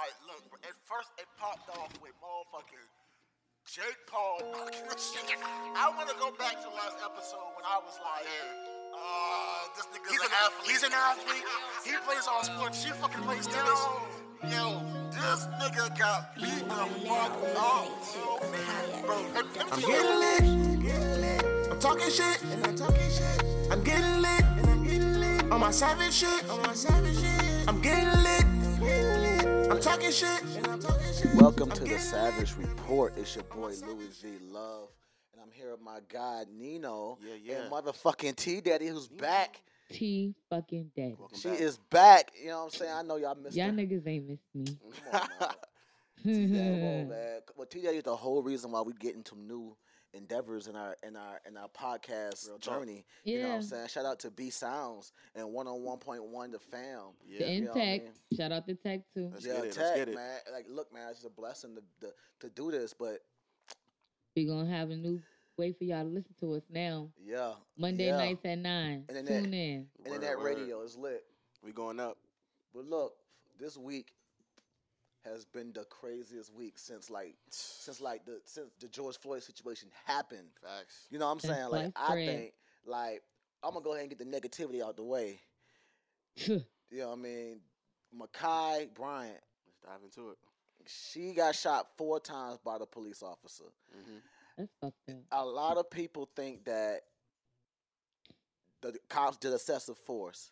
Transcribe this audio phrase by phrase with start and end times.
[0.00, 0.40] I look.
[0.64, 2.88] At first, it popped off with motherfucking
[3.68, 4.40] Jake Paul.
[5.76, 8.24] I want to go back to last episode when I was like,
[8.96, 10.70] uh, this nigga's He's an, athlete.
[10.72, 11.44] He's an athlete.
[11.84, 12.80] He plays all sports.
[12.82, 13.80] She fucking plays tennis.
[14.48, 14.80] Yo,
[15.12, 18.00] this nigga got beat the fuck up,
[19.04, 19.04] bro.
[19.04, 19.80] Bro, let- let me I'm
[20.80, 21.44] getting lit.
[21.70, 22.42] I'm talking shit.
[22.44, 23.44] And I'm talking shit.
[23.70, 24.44] I'm getting lit.
[24.64, 25.52] And I'm getting lit.
[25.52, 26.48] On my savage shit.
[26.48, 27.68] On my savage shit.
[27.68, 28.59] I'm getting lit.
[29.70, 30.42] I'm talking shit.
[30.56, 31.34] And I'm talking shit.
[31.34, 33.14] Welcome I'm to the Savage Report.
[33.16, 34.88] It's your boy Louis V Love,
[35.32, 37.62] and I'm here with my guy Nino Yeah, yeah.
[37.62, 39.62] and motherfucking T Daddy, who's back.
[39.90, 41.14] T fucking daddy.
[41.18, 41.60] Welcome She back.
[41.60, 42.32] is back.
[42.40, 42.92] You know what I'm saying?
[42.94, 43.62] I know y'all missed me.
[43.62, 43.76] Y'all her.
[43.76, 44.64] niggas ain't missed me.
[45.12, 45.50] Come on, man.
[46.24, 47.40] T Daddy, come on, man.
[47.56, 49.76] Well, T Daddy is the whole reason why we get into new
[50.12, 52.80] endeavors in our in our in our podcast Real talk.
[52.80, 53.04] journey.
[53.24, 53.54] You know what Yeah.
[53.56, 53.88] I'm saying?
[53.88, 57.12] Shout out to B Sounds and one on one point one the fam.
[57.26, 57.38] Yeah.
[57.46, 58.02] The you know what I mean?
[58.36, 59.30] Shout out to Tech too.
[59.32, 59.72] Let's yeah, get it.
[59.72, 60.14] tech, Let's get it.
[60.14, 60.38] man.
[60.52, 63.20] Like, look, man, it's a blessing to, to to do this, but
[64.36, 65.20] we're gonna have a new
[65.56, 67.08] way for y'all to listen to us now.
[67.22, 68.16] yeah, Monday yeah.
[68.16, 69.04] nights at nine.
[69.08, 69.44] Internet.
[69.44, 69.86] Tune in.
[70.04, 70.58] Internet Word, word.
[70.58, 71.22] radio is lit.
[71.62, 72.16] We going up.
[72.74, 73.14] But look,
[73.58, 74.12] this week
[75.24, 79.88] has been the craziest week since like since like the since the George Floyd situation
[80.06, 80.48] happened.
[80.62, 81.06] Facts.
[81.10, 81.68] You know what I'm Since saying?
[81.70, 82.52] Like I think
[82.86, 83.22] like
[83.62, 85.40] I'm gonna go ahead and get the negativity out the way.
[86.92, 87.60] You know what I mean?
[88.18, 90.38] Makai Bryant, Let's dive into it.
[90.88, 93.64] she got shot four times by the police officer.
[93.92, 94.16] hmm
[94.58, 95.16] That's fucked up.
[95.30, 97.02] A lot of people think that
[98.82, 100.50] the cops did excessive force.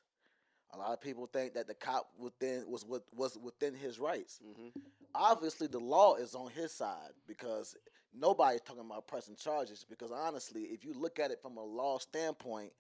[0.75, 4.41] A lot of people think that the cop within was with, was within his rights.
[4.45, 4.69] hmm
[5.15, 7.75] obviously the law is on his side because
[8.15, 11.97] nobody's talking about pressing charges because honestly if you look at it from a law
[11.99, 12.71] standpoint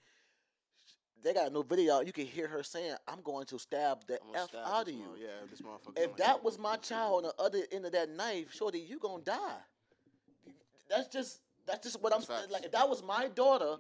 [1.25, 4.37] they got no video you can hear her saying i'm going to stab the I'm
[4.43, 5.99] f stab out of you mother- Yeah, this motherfucker.
[6.05, 9.23] if that was my child on the other end of that knife shorty you gonna
[9.23, 9.61] die
[10.89, 12.53] that's just that's just what i'm That's facts.
[12.53, 13.77] like if that was my daughter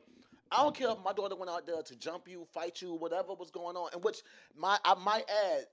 [0.51, 3.35] I don't care if my daughter went out there to jump you, fight you, whatever
[3.35, 3.91] was going on.
[3.92, 4.23] And which
[4.57, 5.64] my I might add,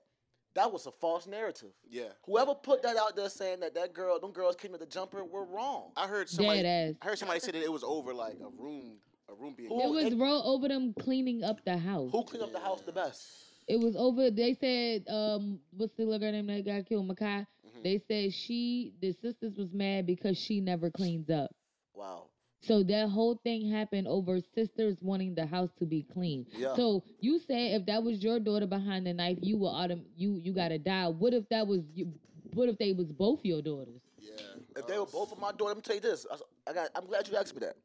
[0.54, 1.72] that was a false narrative.
[1.88, 2.08] Yeah.
[2.24, 5.24] Whoever put that out there saying that that girl, them girls came to the jumper
[5.24, 5.92] were wrong.
[5.96, 6.62] I heard somebody.
[6.62, 6.94] Dead ass.
[7.02, 8.96] I heard somebody say that it was over like a room,
[9.28, 9.68] a room being.
[9.68, 12.10] Who- It was it- roll over them cleaning up the house.
[12.12, 13.26] Who cleaned up the house the best?
[13.68, 14.30] It was over.
[14.30, 17.08] They said, um, what's the little girl name that got killed?
[17.08, 17.44] Makai.
[17.66, 17.82] Mhm.
[17.82, 21.50] They said she, the sisters was mad because she never cleans up.
[21.92, 22.28] Wow.
[22.66, 26.46] So that whole thing happened over sisters wanting the house to be clean.
[26.56, 26.74] Yeah.
[26.74, 30.40] So you say if that was your daughter behind the knife, you will autom- you
[30.42, 31.08] you gotta die.
[31.08, 32.12] What if that was you?
[32.54, 34.00] What if they was both your daughters?
[34.18, 34.32] Yeah.
[34.76, 36.26] If they were both of my daughter, let me tell you this.
[36.30, 36.90] I, I got.
[36.94, 37.76] I'm glad you asked me that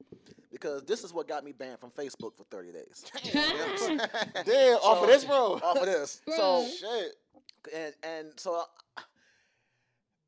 [0.51, 3.05] because this is what got me banned from Facebook for 30 days.
[3.33, 5.59] Damn, off So, of this, bro.
[5.63, 6.21] Off of this.
[6.27, 7.15] So Shit.
[7.75, 8.63] and and so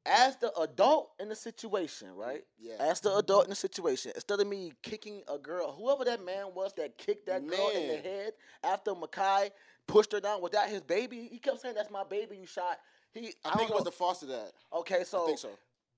[0.06, 2.44] as the adult in the situation, right?
[2.60, 2.76] Yeah.
[2.80, 6.48] As the adult in the situation, instead of me kicking a girl, whoever that man
[6.54, 8.34] was that kicked that girl in the head
[8.64, 9.52] after Makai
[9.88, 11.28] pushed her down, without his baby?
[11.32, 12.80] He kept saying, "That's my baby you shot."
[13.14, 14.52] He, I, don't think it was the foster dad.
[14.74, 15.04] okay.
[15.04, 15.50] So, I so.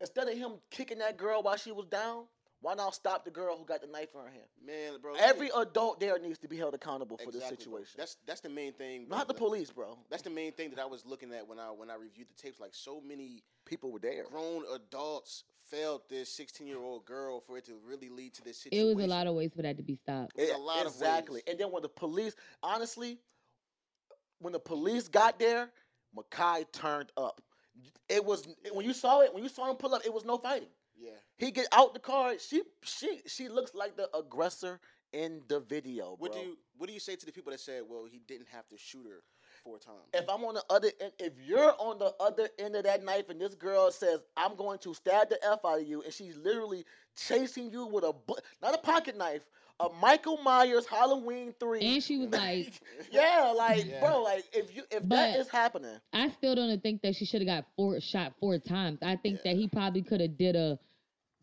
[0.02, 2.26] instead of him kicking that girl while she was down,
[2.66, 4.48] why not stop the girl who got the knife in her hand?
[4.66, 5.14] Man, bro.
[5.20, 7.74] Every adult there needs to be held accountable for Exactly, this bro.
[7.78, 7.96] situation.
[7.98, 9.08] That's that's the main thing.
[9.08, 10.00] not the police, bro.
[10.10, 12.42] That's the main thing that I was looking at when I when I reviewed the
[12.42, 12.60] tapes.
[12.60, 14.24] Like so many People were there.
[14.32, 18.58] grown adults failed this 16 year old girl for it to really lead to this
[18.58, 18.90] situation.
[18.90, 20.34] It was a lot of ways for that to be stopped.
[20.38, 21.36] It was a lot of exactly.
[21.36, 21.44] ways.
[21.48, 23.20] And then when the police, honestly,
[24.40, 25.70] when the police got there,
[26.16, 27.42] Makai turned up.
[28.08, 30.38] It was when you saw it, when you saw him pull up, it was no
[30.38, 30.70] fighting.
[30.98, 31.12] Yeah.
[31.38, 32.34] He get out the car.
[32.40, 34.80] She she she looks like the aggressor
[35.14, 36.42] in the video, What bro.
[36.42, 38.68] do you what do you say to the people that said, well, he didn't have
[38.68, 39.24] to shoot her
[39.64, 40.10] four times?
[40.14, 43.30] if I'm on the other end, if you're on the other end of that knife
[43.30, 46.36] and this girl says, I'm going to stab the F out of you, and she's
[46.38, 46.86] literally
[47.16, 49.46] chasing you with a, bu- not a pocket knife,
[49.80, 51.82] a Michael Myers Halloween 3.
[51.82, 52.74] And she was like,
[53.12, 54.00] yeah, like, Yeah.
[54.00, 57.26] bro, like, if you if that But- is happening, I still don't think that she
[57.26, 59.00] should have got four shot four times.
[59.02, 60.80] I think that he probably could have did a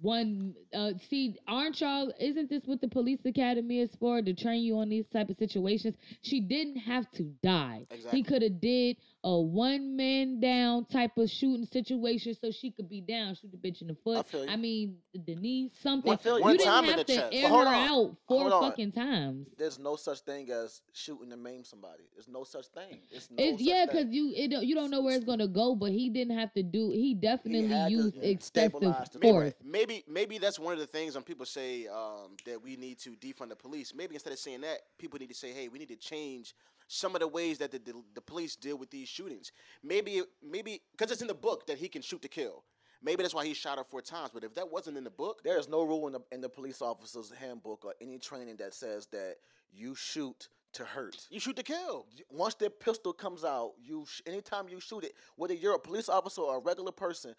[0.00, 0.54] one.
[0.74, 2.12] Uh, see, aren't y'all?
[2.18, 5.36] Isn't this what the police academy is for to train you on these type of
[5.36, 5.94] situations?
[6.22, 7.86] She didn't have to die.
[7.90, 8.18] Exactly.
[8.18, 12.88] He could have did a one man down type of shooting situation so she could
[12.88, 14.26] be down, shoot the bitch in the foot.
[14.28, 14.50] feel you.
[14.50, 16.12] I mean, the knee, something.
[16.12, 16.42] I feel you.
[16.44, 17.28] One didn't time in have the to chest.
[17.32, 17.66] air her on.
[17.88, 19.46] out four fucking times.
[19.56, 22.02] there's no such thing as shooting to maim somebody.
[22.14, 22.98] There's no such thing.
[23.12, 25.76] It's no It's yeah, because you it, don't- you don't know where it's gonna go,
[25.76, 26.90] but he didn't have to do.
[26.90, 29.54] He definitely to used excessive stabilize the force.
[29.64, 33.10] Maybe maybe that's one of the things when people say um, that we need to
[33.10, 33.94] defund the police.
[33.94, 36.54] Maybe instead of saying that, people need to say, hey, we need to change
[36.92, 39.50] some of the ways that the, the, the police deal with these shootings.
[39.82, 42.64] Maybe maybe because it's in the book that he can shoot to kill.
[43.02, 44.30] Maybe that's why he shot her four times.
[44.32, 46.48] But if that wasn't in the book, There is no rule in the in the
[46.50, 49.36] police officer's handbook or any training that says that
[49.72, 51.16] you shoot to hurt.
[51.30, 52.06] you shoot to kill.
[52.30, 56.08] Once their pistol comes out, you sh- anytime you shoot it, whether you're a police
[56.08, 57.34] officer or a regular person,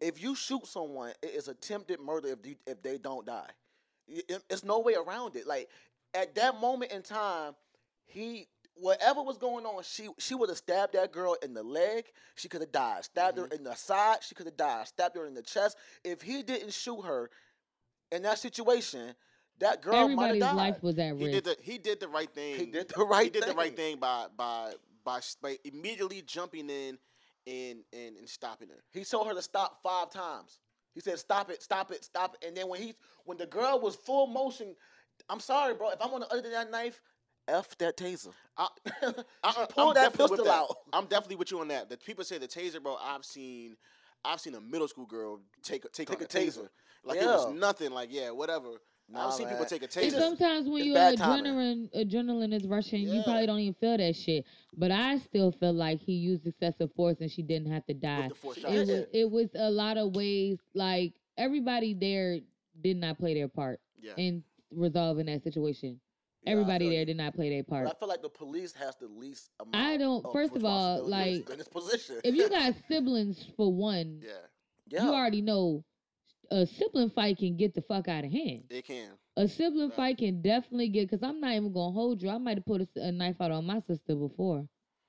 [0.00, 3.50] if you shoot someone, it is attempted murder if you, if they don't die.
[4.08, 5.46] It- It's no way around it.
[5.46, 5.68] Like
[6.14, 7.54] at that moment in time,
[8.04, 12.04] he whatever was going on, she she would have stabbed that girl in the leg,
[12.34, 13.04] she could have died.
[13.04, 13.54] Stabbed her mm-hmm.
[13.54, 14.88] in the side, she could have died.
[14.88, 15.76] Stabbed her in the chest.
[16.04, 17.30] If he didn't shoot her
[18.12, 19.14] in that situation,
[19.58, 20.56] that girl might have Everybody's died.
[20.56, 21.32] life was at He risk.
[21.32, 22.56] did the he did the right thing.
[22.56, 23.92] He did the right He did the right thing.
[23.94, 24.72] thing by by
[25.04, 26.98] by, by immediately jumping in
[27.46, 28.82] and and, and stopping her.
[28.92, 30.58] He told her to stop five times.
[30.94, 32.94] He said, "Stop it, stop it, stop it." And then when he,
[33.24, 34.74] when the girl was full motion,
[35.28, 35.90] I'm sorry, bro.
[35.90, 37.00] If I'm on the other end of that knife,
[37.48, 38.30] f that taser.
[38.56, 38.68] I,
[39.02, 40.52] Just I, pull I'm that definitely with pistol that.
[40.52, 40.76] out.
[40.92, 41.88] I'm definitely with you on that.
[41.88, 42.96] The people say the taser, bro.
[43.02, 43.76] I've seen,
[44.24, 46.68] I've seen a middle school girl take a- take, Take on a taser.
[47.04, 47.90] Like it was nothing.
[47.92, 48.68] Like yeah, whatever.
[49.08, 50.18] Nah, I've seen people take a It's And taser.
[50.18, 51.52] sometimes when it's your bad timing.
[51.54, 54.44] adrenaline adrenaline is rushing, you probably don't even feel that shit.
[54.76, 58.28] But I still feel like he used excessive force and she didn't have to die.
[58.28, 58.66] the four shots.
[58.74, 62.40] It was it was a lot of ways like everybody there
[62.82, 64.12] did not play their part yeah.
[64.16, 66.00] in resolving that situation.
[66.46, 67.06] Yeah, I Everybody feel there you.
[67.06, 69.74] did not play their But I feel like the police has the least amount.
[69.76, 72.20] I don't- Of first of all, like, in this position.
[72.24, 74.32] If you got siblings for one, yeah,
[74.88, 75.84] yeah, you already know
[76.50, 78.64] a sibling fight can get the fuck out of hand.
[78.70, 79.10] it can.
[79.36, 79.96] A sibling Right.
[79.96, 82.30] fight can definitely get because I'm not even gonna hold you.
[82.30, 84.66] I might have put a knife out on my sister before,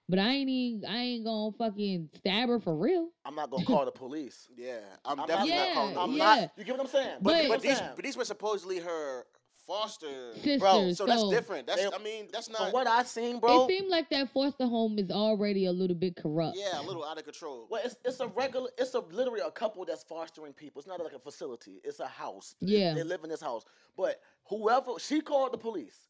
[0.10, 3.10] but I ain't even, I ain't gonna fucking stab her for real.
[3.24, 4.50] I'm not gonna call the police.
[4.58, 5.94] Yeah, I'm, I'm definitely not- not calling.
[5.94, 6.42] Yeah, I'm yeah.
[6.42, 6.52] not.
[6.58, 7.18] You get what I'm saying?
[7.22, 7.92] But, But- but these what I'm saying?
[7.96, 9.28] but these were supposedly her
[9.68, 10.34] foster.
[10.34, 11.68] Sisters, Bro, So that's so different.
[11.68, 12.74] That's They- I mean that's From not.
[12.74, 13.66] what I seen, bro.
[13.66, 16.58] It seemed like that foster home is already a little bit corrupt.
[16.58, 17.68] Yeah, a little out of control.
[17.70, 20.80] Well, it's it's a regular, it's a literally a couple that's fostering people.
[20.80, 21.82] It's not like a facility.
[21.84, 22.56] It's a house.
[22.62, 22.94] Yeah.
[22.94, 23.66] they live in this house.
[23.96, 26.08] But whoever she called the police.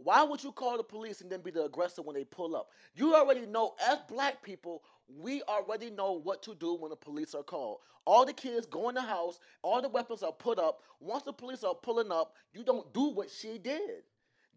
[0.00, 2.70] Why would you call the police and then be the aggressor when they pull up?
[2.94, 7.34] You already know, as black people, we already know what to do when the police
[7.34, 7.78] are called.
[8.04, 10.82] All the kids go in the house, all the weapons are put up.
[11.00, 14.02] Once the police are pulling up, you don't do what she did.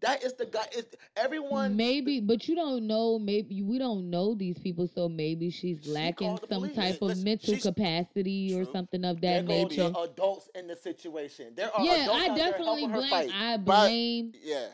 [0.00, 0.64] That is the guy.
[0.76, 1.76] Is everyone?
[1.76, 3.20] Maybe, but you don't know.
[3.20, 7.24] Maybe we don't know these people, so maybe she's lacking the some type of Listen,
[7.24, 9.92] mental capacity or something of that go nature.
[9.96, 11.52] adults in the situation.
[11.54, 13.30] There are Yeah, adults I there definitely blame.
[13.32, 14.66] I But- blame Yeah,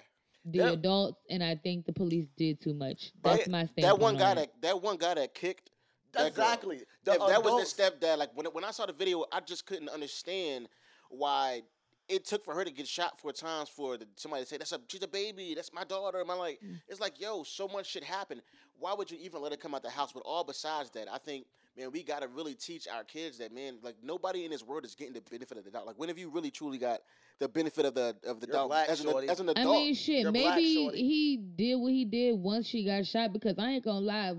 [0.53, 0.73] the Yeah.
[0.73, 3.13] adults, and I think the police did too much.
[3.23, 3.83] That's my standpoint.
[3.83, 4.35] that one guy it.
[4.37, 5.71] that that one guy that kicked.
[6.13, 6.79] that exactly.
[7.05, 9.41] The if that was adults- the stepdad, like when when I saw the video, I
[9.41, 10.69] just couldn't understand
[11.11, 11.63] why
[12.09, 14.73] it took for her to get shot four times for the, somebody to say that's
[14.73, 16.21] a she's a baby, that's my daughter.
[16.21, 16.81] And I'm like, Mm.
[16.89, 18.41] it's like, yo, so much shit happened.
[18.79, 20.13] Why would you even let her come out the house?
[20.13, 21.47] But all besides that, I think,
[21.79, 24.95] man, we gotta really teach our kids that, man, like nobody in this world is
[24.95, 25.87] getting the benefit of the doubt.
[25.87, 27.01] Like, when have you really truly got
[27.39, 29.29] the benefit of the of the You're doubt black, as, an, shorty.
[29.29, 29.77] as an I adult?
[29.77, 30.23] mean, shit.
[30.23, 30.99] You're maybe shorty.
[30.99, 33.33] he did what he did once she got shot.
[33.33, 34.35] Because I ain't gonna lie,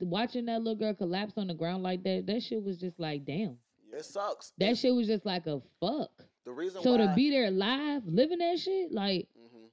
[0.00, 3.24] watching that little girl collapse on the ground like that, that shit was just like,
[3.24, 3.58] damn.
[3.92, 4.52] It sucks.
[4.58, 6.10] That shit was just like a fuck.
[6.44, 9.66] The reason So why to be there live, living that shit, like hmm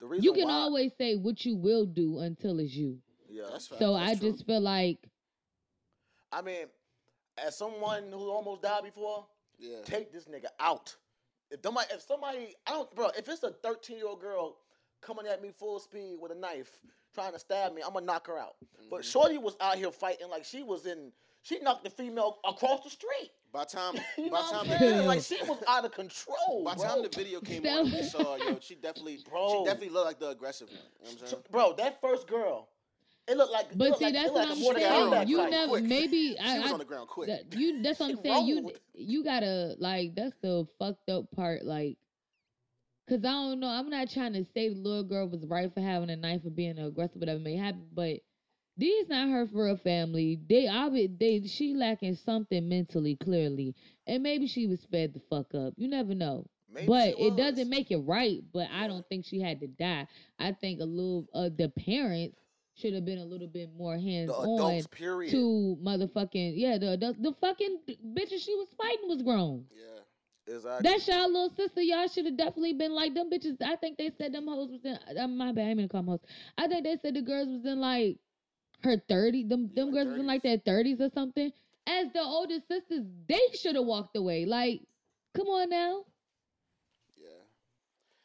[0.00, 2.98] the reason you can why, always say what you will do until it's you.
[3.30, 3.44] yeah.
[3.50, 3.80] That's fact.
[3.80, 4.32] So That's I true.
[4.32, 4.98] just feel like
[6.34, 6.66] I mean,
[7.38, 9.26] as someone who almost died before,
[9.58, 9.78] yeah.
[9.84, 10.94] take this nigga out.
[11.50, 13.10] If somebody, if somebody, I don't, bro.
[13.16, 14.56] If it's a 13 year old girl
[15.00, 16.70] coming at me full speed with a knife
[17.14, 18.56] trying to stab me, I'm gonna knock her out.
[18.90, 19.04] But Mhm.
[19.04, 21.12] Shorty was out here fighting like she was in.
[21.42, 23.30] She knocked the female across the street.
[23.52, 26.64] By time, You know by what time I'm the Like she was out of control,
[26.64, 26.84] by bro.
[26.84, 29.48] time the video came Steph- on, we saw yo, she definitely, Bro.
[29.50, 30.78] she definitely looked like the aggressive one.
[30.78, 31.42] You know what I'm saying?
[31.52, 32.68] Bro, that first girl,
[33.28, 33.66] it looked like.
[33.70, 35.28] it But looked see, like, that's what looked I'm like a Mortal saying.
[35.28, 35.84] You never, quick.
[35.84, 37.28] maybe She I, was I on the ground quick.
[37.28, 37.82] that, you.
[37.82, 38.46] That's what I'm saying.
[38.46, 41.64] You you gotta like that's the fucked up part.
[41.64, 41.98] Like,
[43.08, 43.68] cause I don't know.
[43.68, 46.50] I'm not trying to say the little girl was right for having a knife or
[46.50, 47.86] being aggressive, whatever may happen.
[47.94, 48.20] But
[48.76, 50.40] these not her for a family.
[50.48, 53.74] They obvi- they she lacking something mentally, clearly,
[54.06, 55.74] and maybe she was fed the fuck up.
[55.76, 56.46] You never know.
[56.72, 58.42] Maybe but it doesn't make it right.
[58.52, 60.08] But I don't think she had to die.
[60.40, 62.36] I think a little uh, the parents
[62.74, 65.30] should have been a little bit more hands The on adults, period.
[65.30, 67.18] to motherfucking yeah the adults.
[67.20, 69.64] The fucking bitches she was fighting was grown.
[69.72, 70.00] Yeah.
[70.46, 70.90] Exactly.
[70.90, 71.80] That's y'all little sister.
[71.80, 73.56] Y'all should have definitely been like them bitches.
[73.62, 74.98] I think they said them hoes was in.
[75.18, 75.62] Uh, my bad.
[75.62, 76.20] I didn't mean to call them hoes.
[76.58, 78.18] I think they said the girls was in like
[78.82, 79.42] her thirty.
[79.44, 81.50] Them Yeah, them girls was in like their thirties or something.
[81.86, 84.44] As the oldest sisters, they should have walked away.
[84.44, 84.82] Like,
[85.34, 86.04] come on now.
[87.16, 87.28] Yeah.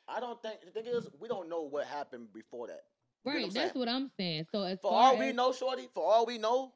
[0.08, 2.84] I don't think the thing is we don't know what happened before that.
[3.24, 4.46] What I'm Right, that's what I'm saying.
[4.52, 6.74] So as For far all we know, Shorty, for all we know,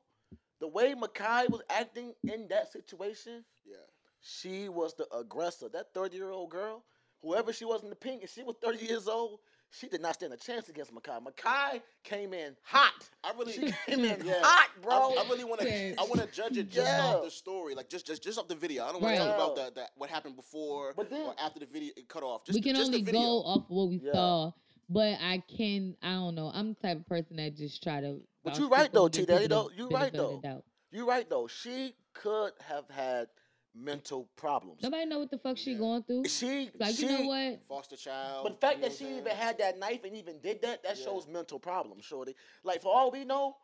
[0.60, 3.76] the way Makai was acting in that situation, Yeah.
[4.22, 5.70] she was the aggressor.
[5.70, 6.84] That 30 year old girl,
[7.22, 9.40] whoever she was in the pink, and she was 30 years old,
[9.72, 11.20] she did not stand a chance against Makai.
[11.20, 13.10] Makai came in hot.
[13.24, 14.40] I really She came in Yeah.
[14.44, 15.16] hot, bro.
[15.18, 15.96] I really want to.
[16.00, 17.06] I want to judge it just Yeah.
[17.16, 18.84] off the story, like just just just off the video.
[18.86, 19.24] I don't want Right.
[19.26, 19.66] to talk about Yeah.
[19.70, 22.46] the, that what happened before But then- or after the video it cut off.
[22.46, 23.22] Just we can just only the video.
[23.22, 24.12] go off what we Yeah.
[24.14, 24.52] saw.
[24.94, 26.52] But I can, I don't know.
[26.54, 28.22] I'm the type of person that just try to.
[28.44, 29.72] But bounce you right, though, and T-Daddy, people though.
[29.76, 30.64] You benefit right, though.
[30.92, 31.48] You're right, though.
[31.48, 33.28] She could have had
[33.74, 34.84] mental problems.
[34.84, 35.80] Nobody know what the fuck she Yeah.
[35.80, 36.26] going through.
[36.28, 37.62] She, Like she, you know what?
[37.68, 38.44] Foster child.
[38.44, 40.84] But the fact that she what I'm even had that knife and even did that,
[40.84, 41.06] that Yeah.
[41.06, 42.36] shows mental problems, shorty.
[42.64, 43.56] Like for all we know,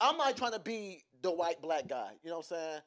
[0.00, 2.12] I'm not trying to be the white black guy.
[2.22, 2.80] You know what I'm saying?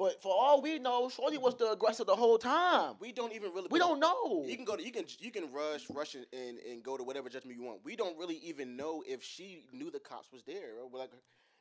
[0.00, 2.94] But for all we know, Shorty was the aggressor the whole time.
[3.00, 3.68] we don't even really.
[3.70, 4.46] We don't know.
[4.46, 7.28] You can go to you can you can rush rush and, and, go to whatever
[7.28, 7.80] judgment you want.
[7.84, 10.70] We don't really even know if she knew the cops was there.
[10.82, 11.10] Or like,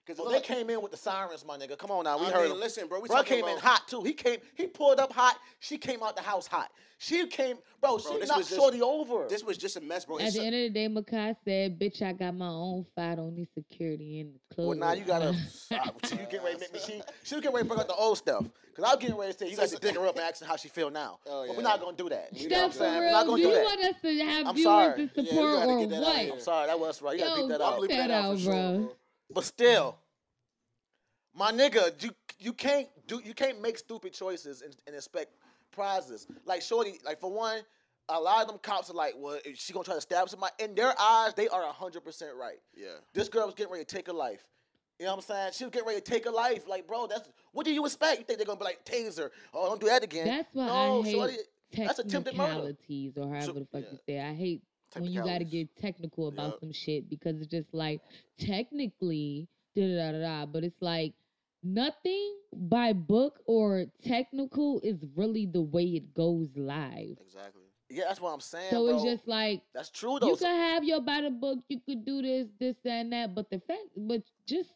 [0.10, 1.78] because Well, they came in with the sirens, my nigga.
[1.78, 2.60] Come on now, we I heard mean, them.
[2.60, 3.00] listen, bro.
[3.00, 4.02] We Bro talking came in hot too.
[4.04, 4.40] He came.
[4.56, 5.38] He pulled up hot.
[5.60, 6.72] She came out the house hot.
[7.02, 7.98] She came, bro.
[7.98, 9.26] she this knocked was just- Shorty over.
[9.30, 10.18] This was just a mess, bro.
[10.20, 12.86] At It's the a- end of the day, Makai said, "Bitch, I got my own
[12.96, 13.14] fight.
[13.14, 15.30] I don't need security in the club." well, now you gotta.
[15.72, 16.80] uh, you getting ready to make me.
[16.86, 18.46] She, she was getting ready to bring out the old stuff.
[18.76, 20.40] Cause I was getting ready to say you got to dig her up and ask
[20.40, 21.20] her how she feel now.
[21.28, 22.30] Oh, But we're not gonna do that.
[22.32, 22.96] You know what I'm Steph, for saying?
[22.98, 23.64] We're real, not gonna you do that.
[23.66, 24.96] want us to have I'm viewers sorry.
[24.96, 26.34] to support gotta or get that out of what?
[26.34, 27.20] I'm sorry, that was right.
[27.20, 27.80] You gotta beat that out.
[27.80, 28.92] bleep that that out out, bro.
[29.30, 29.36] Bro.
[29.36, 29.98] But still,
[31.36, 35.34] my nigga, you you can't do you can't make stupid choices and, and expect
[35.72, 36.28] prizes.
[36.46, 37.60] Like Shorty, like for one,
[38.10, 40.54] a lot of them cops are like, well, is she gonna try to stab somebody?
[40.60, 42.58] In their eyes, they are hundred percent right.
[42.76, 42.88] Yeah.
[43.14, 44.44] This girl was getting ready to take her life.
[45.00, 45.52] You know what I'm saying?
[45.54, 46.68] She was getting ready to take her life.
[46.68, 48.20] Like, bro, that's what do you expect?
[48.20, 49.30] You think they're gonna be like taser?
[49.54, 50.28] Oh, don't do that again.
[50.28, 51.38] That's why no, I hate Shorty,
[51.78, 52.54] that's attempted murder.
[52.74, 53.92] technicalities or however So- the fuck yeah.
[53.92, 54.20] you say.
[54.20, 54.64] I hate
[54.96, 56.60] when you got to get technical about Yup.
[56.60, 58.02] some shit because it's just like
[58.38, 60.46] technically da da da da.
[60.46, 61.14] But it's like
[61.64, 67.18] nothing by book or technical is really the way it goes live.
[67.22, 67.64] Exactly.
[67.92, 68.70] Yeah, that's what I'm saying.
[68.70, 70.28] So it's just like that's true though.
[70.28, 73.34] you could have your by the book, you could do this, this, that, and that,
[73.34, 74.70] but the fact, but just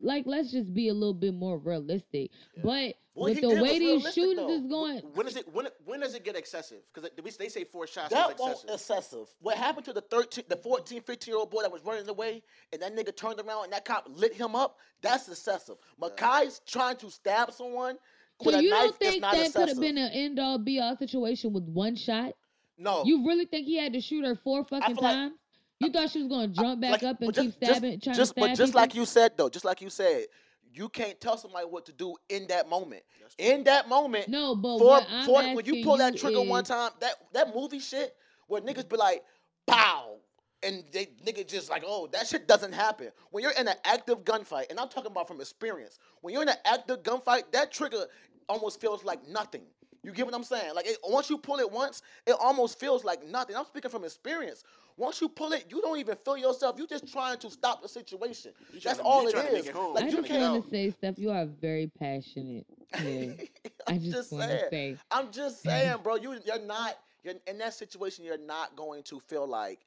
[0.00, 2.30] like let's just be a little bit more realistic.
[2.62, 4.50] But What with the way these realistic, shootings though.
[4.50, 5.52] is going, When is it?
[5.52, 6.78] When when does it get excessive?
[6.94, 8.74] Because they say four shots That is won't excessive.
[8.74, 9.26] excessive.
[9.40, 12.42] What happened to the 13, the 14, 15 year old boy that was running away
[12.72, 14.78] and that nigga turned around and that cop lit him up?
[15.02, 15.76] That's excessive.
[16.00, 17.96] Makai's trying to stab someone
[18.40, 20.38] so with a you knife don't is think not that could have been an end
[20.38, 22.32] all be all situation with one shot?
[22.78, 23.04] no.
[23.04, 25.34] You really think he had to shoot her four fucking feel like- times?
[25.80, 28.34] You thought she was gonna jump back Like, up and just- keep stabbing, trying just,
[28.34, 28.80] to stab But just people?
[28.82, 30.26] like you said though, just like you said,
[30.72, 33.02] you can't tell somebody what to do in that moment.
[33.38, 36.42] In that moment, No, but for, what I'm for when you pull that you trigger
[36.42, 38.14] one time, that that movie shit
[38.46, 39.24] where niggas be like,
[39.66, 40.16] pow.
[40.62, 43.10] And they nigga just like, oh, that shit doesn't happen.
[43.30, 46.50] When you're in an active gunfight, and I'm talking about from experience, when you're in
[46.50, 48.04] an active gunfight, that trigger
[48.46, 49.62] almost feels like nothing.
[50.02, 50.74] You get what I'm saying?
[50.74, 53.56] Like it, once you pull it once, it almost feels like nothing.
[53.56, 54.62] I'm speaking from experience.
[54.96, 56.76] Once you pull it, you don't even feel yourself.
[56.78, 58.52] You're just trying to stop the situation.
[58.72, 59.68] You That's tryna- all you it tryna make is.
[59.68, 59.94] it home.
[59.94, 60.52] Like I You you just tryna get can't.
[60.52, 62.66] want to say, Steph, you are very passionate.
[63.02, 63.32] Yeah.
[63.86, 64.64] I I'm just, saying.
[64.70, 66.16] say, I'm just saying, bro.
[66.16, 68.24] You you're not you're in that situation.
[68.24, 69.78] You're not going to feel like,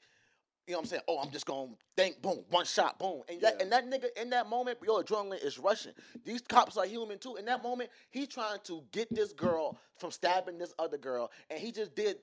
[0.68, 1.02] you know, what I'm saying.
[1.08, 3.64] Oh, I'm just gonna think, boom, one shot, boom, and that Yeah.
[3.64, 5.92] and that nigga in that moment, your adrenaline is rushing.
[6.24, 7.36] These cops are human too.
[7.36, 11.60] In that moment, he's trying to get this girl from stabbing this other girl, and
[11.60, 12.18] he just did.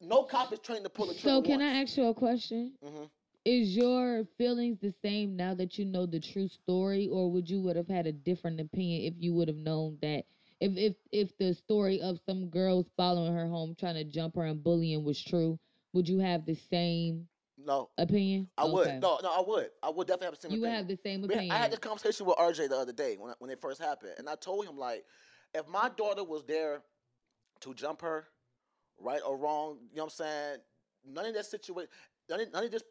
[0.00, 1.38] No cop is trained to pull a trigger.
[1.38, 1.62] so can once.
[1.62, 2.72] I ask you a question?
[2.82, 3.10] Mhm.
[3.44, 7.60] Is your feelings the same now that you know the true story, or would you
[7.62, 10.24] would have had a different opinion if you would have known that
[10.60, 14.44] if if if the story of some girls following her home trying to jump her
[14.44, 15.58] and bullying was true?
[15.92, 17.28] Would you have the same
[17.58, 18.48] No, opinion?
[18.58, 18.86] I would.
[18.88, 18.98] Okay.
[19.00, 19.70] No, no, I would.
[19.82, 20.52] I would definitely have the same.
[20.52, 20.56] Opinion.
[20.56, 21.50] You would have the same opinion.
[21.52, 24.28] I had this conversation with RJ the other day when when it first happened, and
[24.28, 25.04] I told him like,
[25.54, 26.82] if my daughter was there
[27.60, 28.26] to jump her,
[29.00, 30.56] right or wrong, you know what I'm saying?
[31.06, 31.88] None of that situation,
[32.28, 32.82] none of, none of this,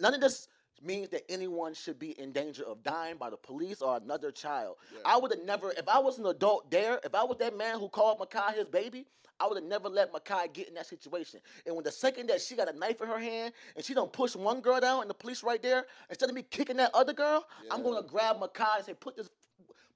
[0.00, 0.48] none of this
[0.82, 4.76] means that anyone should be in danger of dying by the police or another child.
[4.92, 5.00] Yeah.
[5.04, 7.78] I would have never, if I was an adult there, if I was that man
[7.78, 9.06] who called Makai his baby.
[9.38, 11.40] I would have never let Makai get in that situation.
[11.66, 14.10] And when the second that she got a knife in her hand and she don't
[14.10, 17.12] push one girl down and the police right there, instead of me kicking that other
[17.12, 19.28] girl, I'm gonna grab Makai and say, put this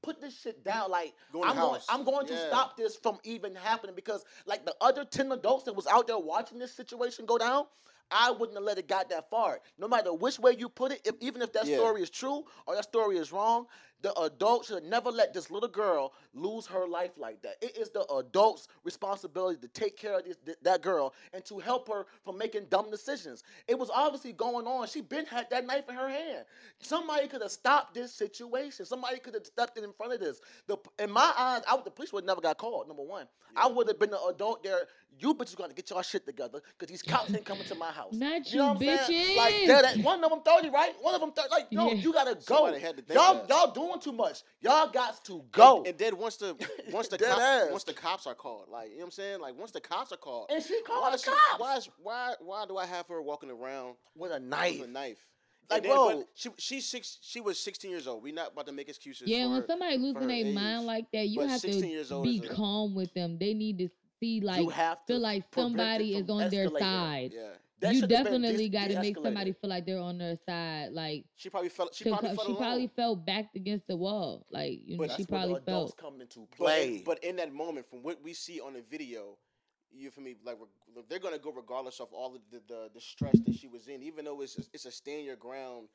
[0.02, 0.90] put this shit down.
[0.90, 1.80] Like Go I'm going.
[1.88, 2.46] I'm going to Yeah.
[2.46, 6.18] stop this from even happening because like the other 10 adults that was out there
[6.18, 7.66] watching this situation go down,
[8.10, 9.60] I wouldn't have let it got that far.
[9.78, 11.76] No matter which way you put it, if, even if that Yeah.
[11.76, 13.66] story is true or that story is wrong,
[14.02, 17.56] The adult should never let this little girl lose her life like that.
[17.60, 21.58] It is the adult's responsibility to take care of this, th- that girl and to
[21.58, 23.42] help her from making dumb decisions.
[23.68, 24.86] It was obviously going on.
[24.88, 26.44] She been had that knife in her hand.
[26.78, 28.86] Somebody could have stopped this situation.
[28.86, 30.40] Somebody could have stepped in in front of this.
[30.66, 32.88] The, in my eyes, I, would- the police would never got called.
[32.88, 33.26] Number one,
[33.56, 34.80] I would have been the adult there.
[35.18, 38.12] You bitches gonna get y'all shit together because these cops ain't coming to my house.
[38.14, 39.36] Not know you, what I'm saying?
[39.36, 40.92] Like that, that- one of them thirty, right?
[41.00, 41.48] One of them thirty.
[41.50, 41.94] Like no, Yeah.
[41.94, 42.66] you gotta go.
[42.72, 43.48] Had to Y'all, that.
[43.48, 44.42] y'all doing too much.
[44.60, 45.78] Y'all got to go.
[45.78, 46.54] And, and then once the
[46.92, 49.40] once the Dead cop, once the cops are called, like you know what I'm saying,
[49.40, 51.58] like once the cops are called, And she called why the she- cops.
[51.58, 54.80] Why is why why do I have her walking around with a knife?
[54.80, 54.88] with knife.
[54.88, 55.18] a knife?
[55.70, 56.24] Like, And then, bro.
[56.34, 57.18] she she's six.
[57.22, 58.22] She was 16 years old.
[58.24, 59.28] We not about to make excuses.
[59.28, 59.66] Yeah, for when her.
[59.68, 62.50] somebody losing their mind like that, you But have 16 years to old be is
[62.50, 63.38] a- calm with them.
[63.38, 66.78] They need to see like have to feel like somebody is on their escalating.
[66.80, 67.30] side.
[67.34, 67.48] Yeah,
[67.80, 70.92] That you definitely de- got to make somebody feel like they're on their side.
[70.92, 71.94] Like she probably felt.
[71.94, 72.58] She 'cause probably she felt alone.
[72.58, 74.46] probably felt backed against the wall.
[74.50, 76.12] Like you know, But she That's where probably the adults felt.
[76.12, 76.96] come into But play.
[76.98, 79.38] in, but in that moment, from what we see on the video,
[79.92, 83.00] you for me like reg- they're gonna go regardless of all of the, the the
[83.00, 85.88] stress that she was in, even though it's a, it's a stand your ground,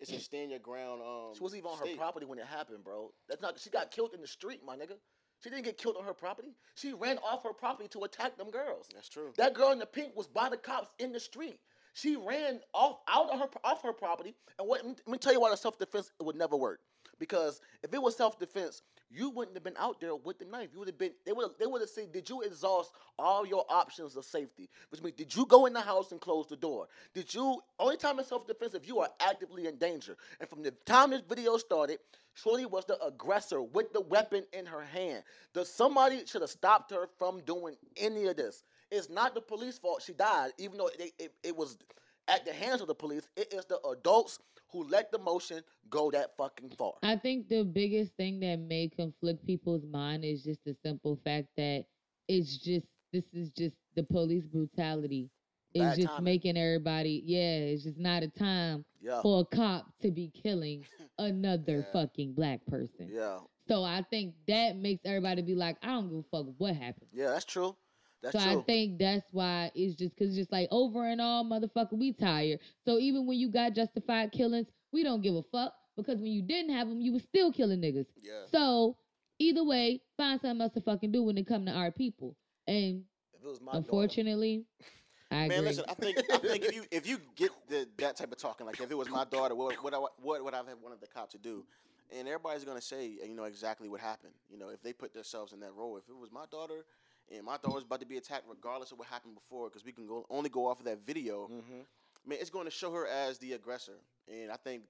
[0.00, 1.00] it's a stand your ground.
[1.02, 1.96] Um, she wasn't even on her state.
[1.98, 3.12] property when it happened, bro.
[3.28, 3.58] That's not.
[3.58, 4.96] She got killed in the street, my nigga.
[5.42, 6.54] She didn't get killed on her property.
[6.74, 8.88] She ran off her property to attack them girls.
[8.92, 9.32] That's true.
[9.36, 11.60] That girl in the pink was by the cops in the street.
[11.94, 14.34] She ran off out of her off her property.
[14.58, 14.84] And what?
[14.84, 16.80] Let me tell you why the self defense would never work.
[17.18, 20.68] Because if it was self defense, you wouldn't have been out there with the knife.
[20.72, 21.12] You would have been.
[21.24, 21.50] They would.
[21.58, 25.34] They would have said, "Did you exhaust all your options of safety?" Which means, did
[25.34, 26.88] you go in the house and close the door?
[27.14, 27.60] Did you?
[27.78, 30.16] Only time it's self defense if you are actively in danger.
[30.40, 31.98] And from the time this video started,
[32.34, 35.24] Shorty was the aggressor with the weapon in her hand.
[35.54, 38.62] The somebody should have stopped her from doing any of this.
[38.90, 41.78] It's not the police fault she died, even though it, it, it was
[42.28, 43.28] at the hands of the police.
[43.36, 44.38] It is the adults
[44.70, 46.92] who let the motion go that fucking far.
[47.02, 51.48] I think the biggest thing that may conflict people's mind is just the simple fact
[51.56, 51.84] that
[52.28, 55.30] it's just this is just the police brutality.
[55.74, 56.24] It's Bad just timing.
[56.24, 60.84] making everybody yeah, it's just not a time Yeah, for a cop to be killing
[61.18, 61.92] another Yeah.
[61.92, 63.08] fucking black person.
[63.10, 66.74] yeah, So I think that makes everybody be like, I don't give a fuck what
[66.74, 67.08] happened.
[67.12, 67.30] yeah.
[67.30, 67.76] That's true.
[68.22, 68.60] That's so true.
[68.60, 72.60] I think that's why it's just because just like over and all, motherfucker, we tired.
[72.84, 76.42] So even when you got justified killings, we don't give a fuck because when you
[76.42, 78.06] didn't have them, you was still killing niggas.
[78.20, 78.42] Yeah.
[78.50, 78.96] So
[79.38, 82.36] either way, find something else to fucking do when it come to our people.
[82.66, 83.04] And
[83.34, 84.64] if it was my daughter- unfortunately,
[85.30, 85.56] I agree.
[85.56, 85.84] Man, listen.
[85.88, 88.80] I think I think if you if you get the, that type of talking, like
[88.80, 91.30] if it was my daughter, what what I, what would I have wanted the cop
[91.30, 91.64] to do?
[92.10, 94.32] And everybody's gonna say, you know, exactly what happened.
[94.48, 95.98] You know, if they put themselves in that role.
[95.98, 96.86] If it was my daughter,
[97.34, 99.92] and my daughter was about to be attacked, regardless of what happened before, because we
[99.92, 101.48] can go only go off of that video.
[101.48, 101.86] Mhm.
[102.24, 104.84] Man, it's going to show her as the aggressor, and I think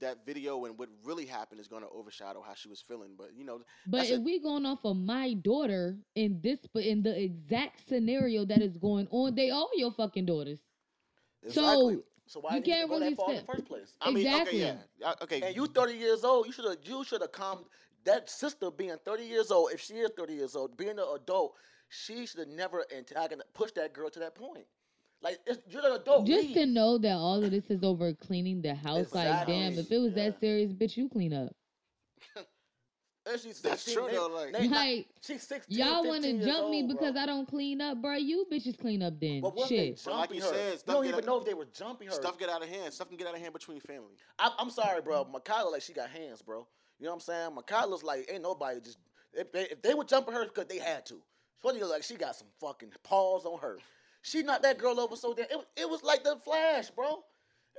[0.00, 3.16] that video and what really happened is going to overshadow how she was feeling.
[3.16, 4.22] But you know, but if it.
[4.22, 8.76] we going off of my daughter in this, but in the exact scenario that is
[8.76, 10.60] going on, they all your fucking daughters.
[11.42, 11.94] Exactly.
[11.94, 13.92] So, So why you didn't you can't go really that far in the first place?
[14.00, 14.64] I mean, Exactly.
[14.64, 15.40] okay, yeah, okay.
[15.42, 17.64] And you 30 years old, you should have you should have come
[18.04, 21.54] that sister being 30 years old, if she is 30 years old, being an adult,
[21.88, 24.66] she should have never antagonized pushed that girl to that point.
[25.20, 26.26] Like it's, you're an adult.
[26.26, 26.54] just leave.
[26.54, 29.98] to know that all of this is over cleaning the house, like damn, if it
[29.98, 30.30] was Yeah.
[30.30, 31.52] that serious, bitch, you clean up.
[33.30, 35.76] And she's That's true, they- though, like- they not- Like she's 16.
[35.76, 37.20] y'all want to 15 years jump me because bro.
[37.22, 38.14] I don't clean up, bro.
[38.14, 39.42] You bitches clean up then.
[39.42, 40.00] But what they Shit.
[40.02, 40.48] But like jumping you her?
[40.48, 42.14] said, you don't even out- know if they were jumping her.
[42.14, 42.90] Stuff get out of hand.
[42.94, 44.14] Stuff can get out of hand between family.
[44.38, 45.26] I, I'm sorry, bro.
[45.26, 46.66] Makayla like she got hands, bro.
[46.98, 47.50] You know what I'm saying?
[47.50, 48.96] Makayla's like ain't nobody just
[49.34, 51.20] if they if they were jumping her because they had to.
[51.62, 53.78] Shorty look like she got some fucking paws on her.
[54.22, 55.46] She knocked that girl over so damn.
[55.50, 57.22] It, was- it was like the flash, bro.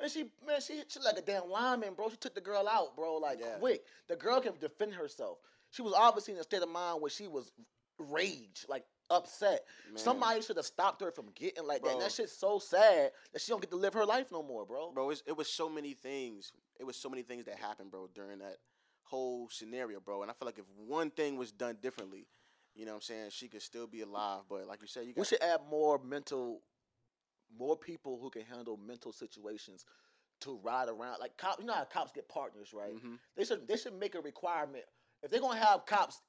[0.02, 2.10] And she man, she she like a damn lineman, bro.
[2.10, 3.56] She took the girl out, bro, like Yeah.
[3.60, 3.84] quick.
[4.08, 5.40] The girl can defend herself.
[5.72, 7.52] She was obviously in a state of mind where she was
[7.98, 9.66] rage, like upset.
[9.90, 9.98] Man.
[9.98, 11.90] Somebody should have stopped her from getting like that.
[11.90, 12.06] And Bro.
[12.08, 14.92] that shit's so sad that she don't get to live her life no more, bro.
[14.92, 15.10] bro.
[15.10, 16.54] It was so many things.
[16.80, 18.58] It was so many things that happened, bro, during that
[19.04, 20.22] whole scenario, bro.
[20.22, 22.26] And I feel like if one thing was done differently,
[22.76, 24.42] you know what I'm saying, she could still be alive.
[24.50, 26.62] But like you said, you We should add more mental,
[27.58, 29.86] more people who can handle mental situations
[30.42, 31.20] to ride around.
[31.20, 32.96] Like cops, you know how cops get partners, right?
[32.96, 33.20] Mhm.
[33.36, 34.86] They should they should make a requirement
[35.22, 36.22] if they're gonna have cops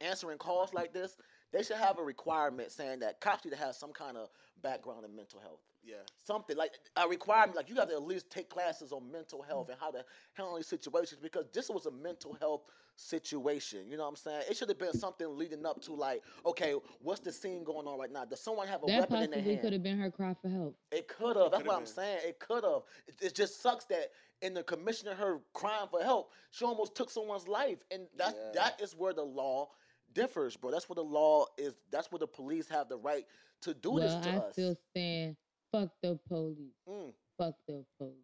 [0.00, 1.16] answering calls like this.
[1.52, 4.28] They should have a requirement saying that cops need to have some kind of
[4.62, 5.60] background in mental health.
[5.84, 5.96] Yeah.
[6.24, 9.46] Something like a requirement, like you have to at least take classes on mental mm.
[9.46, 10.04] health and how to
[10.34, 12.62] handle these situations because this was a mental health
[12.96, 13.88] situation.
[13.88, 14.42] You know what I'm saying?
[14.50, 17.98] It should have been something leading up to like, okay, what's the scene going on
[17.98, 18.24] right now?
[18.24, 19.62] Does someone have a That weapon in their possibly hand?
[19.62, 20.76] could have been her cry for help.
[20.90, 21.52] It could have.
[21.52, 22.18] That's could've what I'm saying.
[22.24, 22.82] It could have.
[23.06, 24.10] It, it just sucks that
[24.42, 28.50] in the commissioner her crying for help, she almost took someone's life, and that Yeah.
[28.54, 29.70] that is where the law
[30.12, 30.70] differs, bro.
[30.70, 31.74] That's what the law is.
[31.90, 33.24] That's what the police have the right
[33.62, 34.52] to do well, this to I us.
[34.52, 35.36] still stand.
[35.72, 36.74] Fuck the police.
[36.88, 38.14] Mm, Fuck the police.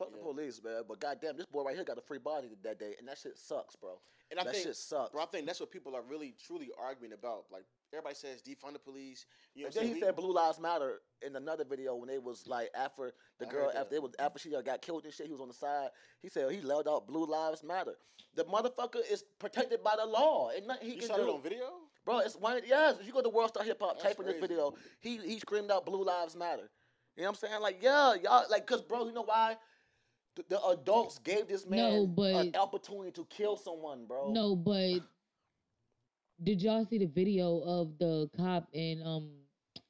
[0.00, 0.82] Fuck the police, man.
[0.88, 3.36] But goddamn, this boy right here got a free body that day, and that shit
[3.36, 4.00] sucks, bro.
[4.30, 5.10] And I that think, shit sucks.
[5.10, 7.44] bro, I think that's what people are really, truly arguing about.
[7.52, 9.26] Like everybody says, defund the police.
[9.54, 12.46] You know And then he said Blue Lives Matter in another video when they was
[12.46, 15.32] like after the I girl after it was after she got killed and shit, he
[15.32, 15.88] was on the side.
[16.22, 17.94] He said he laid out Blue Lives Matter.
[18.36, 20.50] The motherfucker is protected by the law.
[20.56, 21.22] And nothing he you can saw do.
[21.22, 21.66] it on video?
[22.04, 24.40] Bro, it's one yes, if you go to World Star Hip Hop, type in this
[24.40, 26.70] video, he he screamed out Blue Lives Matter.
[27.16, 27.60] You know what I'm saying?
[27.60, 29.56] Like, yeah, y'all like cause bro, you know why?
[30.36, 34.32] The, the adults gave this man No, an opportunity to kill someone, bro.
[34.32, 35.00] No, but
[36.42, 39.30] did y'all see the video of the cop in um?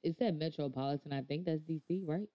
[0.02, 1.12] It said Metropolitan.
[1.12, 2.26] I think that's DC, right?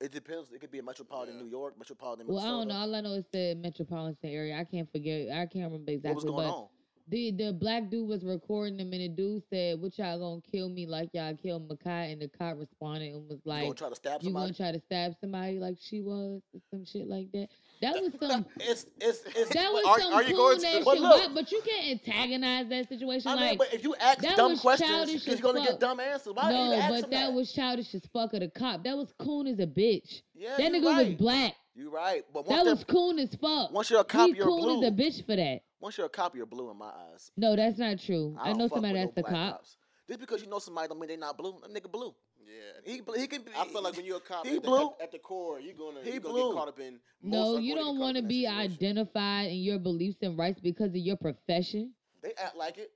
[0.00, 0.52] It depends.
[0.52, 1.42] It could be a metropolitan Yeah.
[1.42, 2.74] New York, metropolitan Well, I don't know.
[2.74, 4.56] All I know is the metropolitan area.
[4.56, 5.30] I can't forget.
[5.30, 6.14] I can't remember exactly.
[6.14, 6.68] What was going but on?
[7.10, 10.68] The the black dude was recording him, and the dude said, "What y'all gonna kill
[10.68, 13.88] me like y'all killed Makai?" And the cop responded and was like, you gonna try
[13.88, 14.26] to stab somebody?
[14.28, 17.48] "You gonna try to stab somebody like she was, or some shit like that."
[17.80, 18.44] That was some.
[18.60, 19.54] It's it's it's.
[19.54, 22.68] That was Are- some are you cool going to- But look- but you can't antagonize
[22.68, 23.28] that situation.
[23.30, 25.68] I mean, like, but if you ask dumb questions, you're gonna fuck.
[25.68, 26.34] get dumb answers.
[26.34, 28.84] Why no, but that was childish as fuck of the cop.
[28.84, 30.22] That was coon as a bitch.
[30.34, 31.54] yeah, that nigga was black.
[31.74, 33.70] You right, but That was coon as fuck.
[33.72, 34.82] once you're a cop, you're coon blue.
[34.84, 35.60] as a bitch for that.
[35.80, 37.30] Once you're a cop, you're blue in my eyes.
[37.36, 38.36] No, that's not true.
[38.40, 39.52] I, I, know somebody that's no the cop.
[39.58, 39.76] Cops.
[40.08, 41.54] Just because you know somebody don't mean they not blue.
[41.62, 42.14] That nigga blue.
[42.44, 42.92] Yeah.
[42.92, 43.42] He he can.
[43.42, 44.86] Be, I feel like when you're a cop, he at, the, blue.
[44.98, 46.52] at, at the core, you're gonna He you're gonna blue.
[46.52, 46.98] get caught up in.
[47.22, 48.72] No, you don't want to caught up in that be situation.
[48.72, 51.92] identified in your beliefs and rights because of your profession.
[52.22, 52.90] They act like it.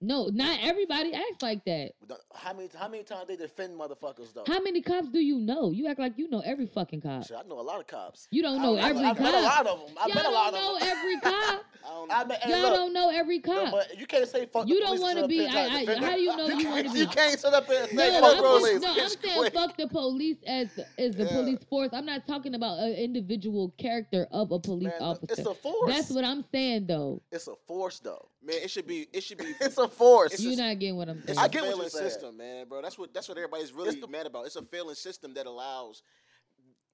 [0.00, 1.92] No, not everybody acts like that.
[2.32, 4.44] How many how many times they defend motherfuckers though?
[4.46, 5.72] How many cops do you know?
[5.72, 7.26] You act like you know every fucking cop.
[7.26, 8.28] Shit, I know a lot of cops.
[8.30, 9.24] You don't know I, every I've cop.
[9.24, 9.96] met a lot of them.
[10.00, 10.88] I've Y'all met a lot don't know them.
[10.88, 11.64] every cop.
[11.84, 13.72] I don't I mean, hey, Y'all look, don't know every no, cop.
[13.72, 15.94] but you can't say fuck You the don't wanna be- sit up here and try
[15.94, 17.88] I- I- how do you know you can't- wanna be- You can't sit up and
[17.90, 18.80] say No, fuck I'm, the police.
[18.82, 21.32] no, I'm saying fuck the police as as the Yeah.
[21.32, 21.90] police force.
[21.92, 25.26] I'm not talking about an individual character of a police Man, officer.
[25.30, 25.92] It's a force.
[25.92, 27.20] That's what I'm saying though.
[27.32, 28.28] It's a force though.
[28.48, 30.32] Man, it should be it should be It's a force.
[30.32, 31.38] It's You're a- not getting what I'm It's saying.
[31.38, 32.10] I a get what failing you're saying.
[32.10, 32.82] system, man, bro.
[32.82, 34.46] That's what that's what everybody's really the- mad about.
[34.46, 36.02] It's a failing system that allows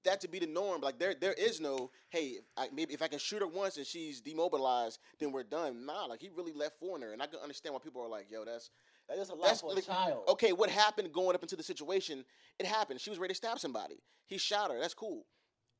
[0.03, 0.81] that to be the norm.
[0.81, 3.85] Like there there is no hey, I, maybe if I can shoot her once and
[3.87, 5.85] she's demobilized, then we're done.
[5.85, 8.27] Nah, like he really left for her, and I can understand why people are like,
[8.29, 8.69] yo, that's
[9.09, 10.23] That is a lot that's for a like- child.
[10.29, 12.23] Okay, what happened going up into the situation?
[12.59, 13.01] It happened.
[13.01, 13.95] She was ready to stab somebody.
[14.27, 14.79] He shot her.
[14.79, 15.25] That's cool.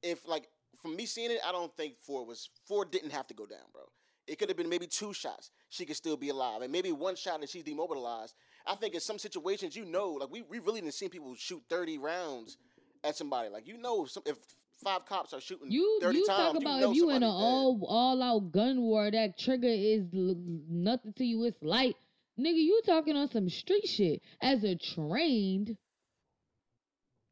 [0.02, 0.48] If like
[0.82, 3.68] from me seeing it, I don't think four was four didn't have to go down,
[3.72, 3.84] bro.
[4.28, 5.52] It could have been maybe two shots.
[5.70, 8.34] She could still be alive, and maybe one shot and she's demobilized.
[8.66, 11.62] I think in some situations, you know, like we, we really didn't see people shoot
[11.70, 12.58] thirty rounds
[13.04, 13.50] at somebody.
[13.50, 14.38] Like you know, some, if
[14.84, 17.16] five cops are shooting You thirty you times, talk you about know if you in
[17.18, 17.28] an dead.
[17.28, 20.36] all all out gun war, that trigger is l-
[20.70, 21.44] nothing to you.
[21.44, 21.96] It's light,
[22.40, 22.56] nigga.
[22.58, 25.78] You talking on some street shit as a trained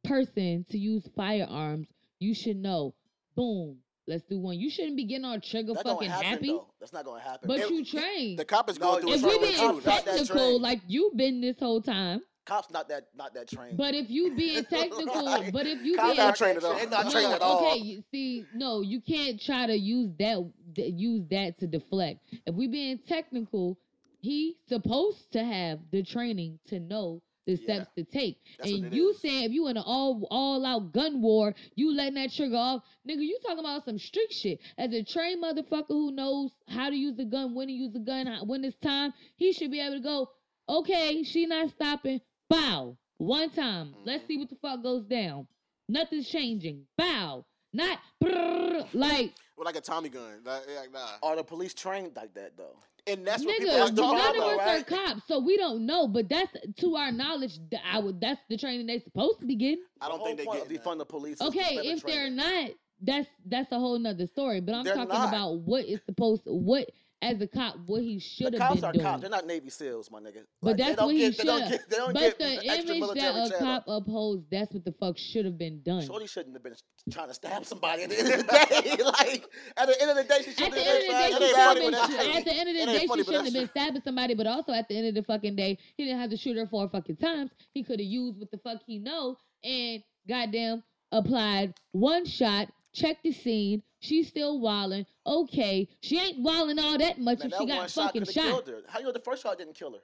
[0.03, 1.87] person to use firearms.
[2.19, 2.93] You should know.
[3.35, 3.77] Boom.
[4.07, 4.59] Let's do one.
[4.59, 6.47] You shouldn't be getting on trigger That's fucking happen happy.
[6.47, 6.67] though.
[6.79, 7.47] That's not gonna happen.
[7.47, 8.37] But It- you trained.
[8.39, 10.17] The cop is No, going through a if we not- training the being cops too.
[10.17, 12.21] technical, like you've been this whole time.
[12.45, 13.77] cops not that not that trained.
[13.77, 15.53] But if you being technical, Right.
[15.53, 16.75] but if you Cops being not trained at all.
[16.75, 17.65] They're not no, trained at all.
[17.71, 20.43] okay, see, no, you can't try to use that
[20.75, 22.19] use that to deflect.
[22.45, 23.77] If we being technical,
[24.19, 27.63] he supposed to have the training to know the Yeah.
[27.63, 28.37] steps to take.
[28.57, 29.19] That's and you is.
[29.19, 32.83] saying if you in an all all out gun war, you letting that trigger off,
[33.07, 34.59] nigga, you talking about some street shit.
[34.77, 37.99] As a trained motherfucker who knows how to use the gun, when to use the
[37.99, 40.29] gun, how- when it's time, he should be able to go.
[40.69, 42.21] Okay, she not stopping.
[42.49, 43.89] Bow one time.
[43.89, 44.03] Mm-hmm.
[44.05, 45.47] Let's see what the fuck goes down.
[45.89, 46.85] Nothing's changing.
[46.97, 47.45] Bow.
[47.75, 50.41] Not brrr, like with like a Tommy gun.
[50.45, 51.07] Like, like, nah.
[51.23, 52.77] Are the police trained like that though?
[53.05, 53.59] And that's what nigga.
[53.59, 54.81] people are That's the None of us right?
[54.81, 56.07] are cops, so we don't know.
[56.07, 57.59] But that's to our knowledge.
[57.69, 58.21] th- I would.
[58.21, 59.83] That's the training they're supposed to be getting.
[59.99, 61.41] I don't whole think they point get of defund the police.
[61.41, 64.61] Okay, better if they're not, that's that's a whole nother story.
[64.61, 65.27] But I'm They're talking not.
[65.29, 66.89] about what is supposed what
[67.23, 68.81] as a cop what he should have been doing.
[68.81, 68.97] cops.
[68.97, 69.21] are cops.
[69.21, 70.43] They're not Navy SEAls, my nigga.
[70.61, 71.37] But Like, that's what he should.
[71.37, 71.89] They don't get.
[71.89, 73.59] They don't But get the image that a channel.
[73.59, 76.05] cop upholds, that's what the fuck should have been done.
[76.05, 76.75] Shorty shouldn't have been
[77.11, 79.03] trying to stab somebody at the end of the day.
[79.03, 79.45] like
[79.77, 81.47] at the end of the day, she shouldn't have end of the day, been she
[81.47, 81.93] should ain't have been.
[81.93, 82.37] somebody.
[82.37, 84.33] At the end of the day, she shouldn't have been stabbing somebody.
[84.33, 86.67] But also, at the end of the fucking day, he didn't have to shoot her
[86.67, 87.51] four fucking times.
[87.73, 92.69] He could have used what the fuck he know and goddamn applied one shot.
[92.93, 93.81] Check the scene.
[94.03, 95.05] She's still wilding.
[95.25, 98.33] Okay, she ain't wilding all that much Man, if that she got shot fucking coulda
[98.33, 98.67] shot.
[98.67, 98.81] her.
[98.87, 99.99] How you know the first shot didn't kill her?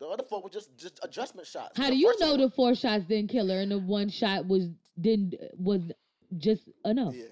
[0.00, 1.76] The other four were just just adjustment shots.
[1.76, 4.08] How The do you know one- the four shots didn't kill her and the one
[4.10, 4.68] shot was
[5.00, 5.80] didn't was
[6.38, 7.14] just enough?
[7.16, 7.24] Yeah.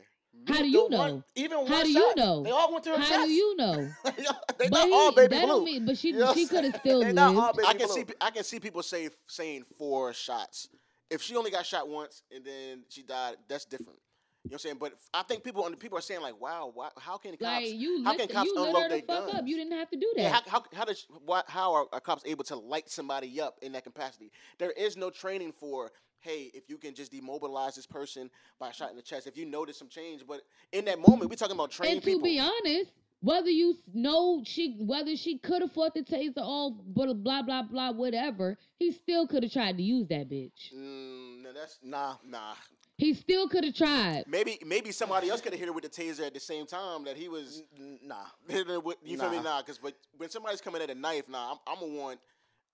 [0.48, 1.22] How do the you one- know?
[1.36, 2.42] even one How do shot, you know?
[2.42, 3.26] They all went to her How chest.
[3.26, 3.74] do you know?
[4.04, 4.24] they
[4.58, 5.54] But not he- all baby that blue.
[5.54, 7.16] don't mean, but she You know she I'm could have still They lived.
[7.16, 7.94] not all baby I can blue.
[7.96, 10.68] see I can see people say saying four shots.
[11.08, 13.98] If she only got shot once and then she died, that's different.
[14.42, 14.76] You know what I'm saying?
[14.80, 18.02] But I think people people are saying like, wow, why, how can cops Like you,
[18.04, 19.34] how can cops you unload the their guns?
[19.34, 19.46] up.
[19.46, 20.22] You didn't have to do that.
[20.22, 23.58] Yeah, how, how, how does why, how are, are cops able to light somebody up
[23.60, 24.32] in that capacity?
[24.58, 28.72] There is no training for hey, if you can just demobilize this person by a
[28.72, 30.22] shot in the chest, if you notice some change.
[30.26, 32.22] But in that moment, we're talking about trained and to people.
[32.22, 37.12] be honest, whether you know she, whether she could have fought the taser off, but
[37.22, 40.72] blah blah blah, whatever, he still could have tried to use that bitch.
[40.74, 42.54] Mm, no, that's Nah, nah.
[43.00, 44.24] He still could have tried.
[44.28, 47.04] Maybe maybe somebody else could have hit her with the taser at the same time
[47.04, 47.62] that he was.
[48.02, 48.16] nah.
[48.48, 49.36] hitting her You feel me?
[49.38, 49.42] Nah.
[49.42, 52.20] Nah, because but when somebody's coming at a knife, nah, I'm, I'm gonna want.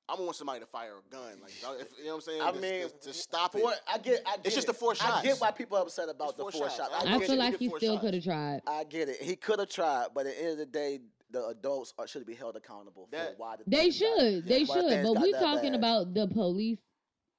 [0.08, 2.40] I'm gonna want somebody to fire a gun, like if, you know what I'm saying.
[2.42, 3.78] I to, mean, to, to stop four, it.
[3.92, 4.22] I get.
[4.26, 4.72] I get It's just it.
[4.72, 5.12] the four shots.
[5.18, 6.76] I get why people are upset about It's the four four shots.
[6.76, 6.90] shots.
[6.92, 7.34] I I, I get get feel it.
[7.34, 7.38] it.
[7.50, 8.60] like he still could have tried.
[8.68, 9.20] I get it.
[9.20, 11.00] He could have tried, but at the end of the day,
[11.32, 14.62] the adults are, should be held accountable for why the They things got- should, they
[14.64, 15.02] why should.
[15.02, 15.78] But we that talking bad.
[15.78, 16.78] about the police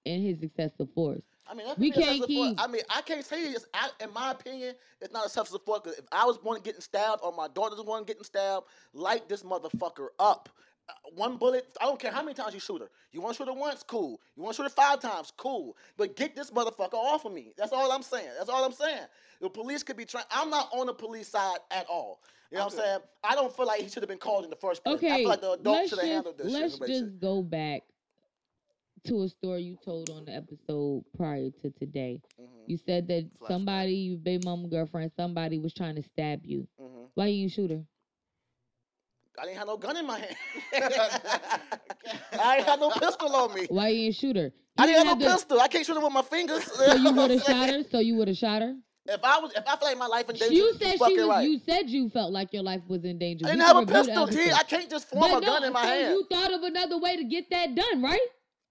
[0.05, 1.21] and his excessive force.
[1.49, 2.27] I mean, that We can't self-support.
[2.49, 3.65] keep- I mean, I can't say it's.
[3.73, 5.83] I, in my opinion, it's not a self-support.
[5.83, 9.43] Because if I was born getting stabbed or my daughter's one getting stabbed, light this
[9.43, 10.49] motherfucker up.
[10.89, 11.67] Uh, one bullet.
[11.81, 12.89] I don't care how many times you shoot her.
[13.11, 14.21] You want to shoot her once, cool.
[14.37, 15.75] You want to shoot her five times, cool.
[15.97, 17.51] But get this motherfucker off of me.
[17.57, 18.29] That's all I'm saying.
[18.37, 19.03] That's all I'm saying.
[19.41, 20.23] The police could be trying.
[20.31, 22.21] I'm not on the police side at all.
[22.51, 22.99] You know what I'm saying?
[23.21, 24.93] I don't feel like he should have been called in the first place.
[24.93, 27.05] I Okay, feel like the adults let's should have just handled this let's situation.
[27.09, 27.83] just go back
[29.05, 32.21] to a story you told on the episode prior to today.
[32.39, 33.47] Mhm, You said that Flashback.
[33.47, 36.67] somebody, your baby mama girlfriend, somebody was trying to stab you.
[36.79, 37.09] mhm.
[37.13, 37.83] Why you didn't shoot her?
[39.39, 40.35] I didn't have no gun in my hand.
[42.39, 43.67] I ain't had no pistol on me.
[43.69, 44.51] Why you didn't shoot her?
[44.77, 45.59] I You didn't have no to- pistol.
[45.61, 46.63] I can't shoot it with my fingers.
[46.65, 47.83] So you would have shot her.
[47.83, 48.75] So you would have shot her.
[49.09, 51.17] If I was, if I felt like my life in danger, You you said she
[51.17, 51.27] was.
[51.29, 51.47] right.
[51.47, 53.45] You said you felt like your life was in danger.
[53.45, 54.39] I didn't can have a pistol, T.
[54.39, 54.53] episode.
[54.59, 56.13] I can't just form But a gun in my so hand.
[56.13, 58.19] you thought of another way to get that done, right?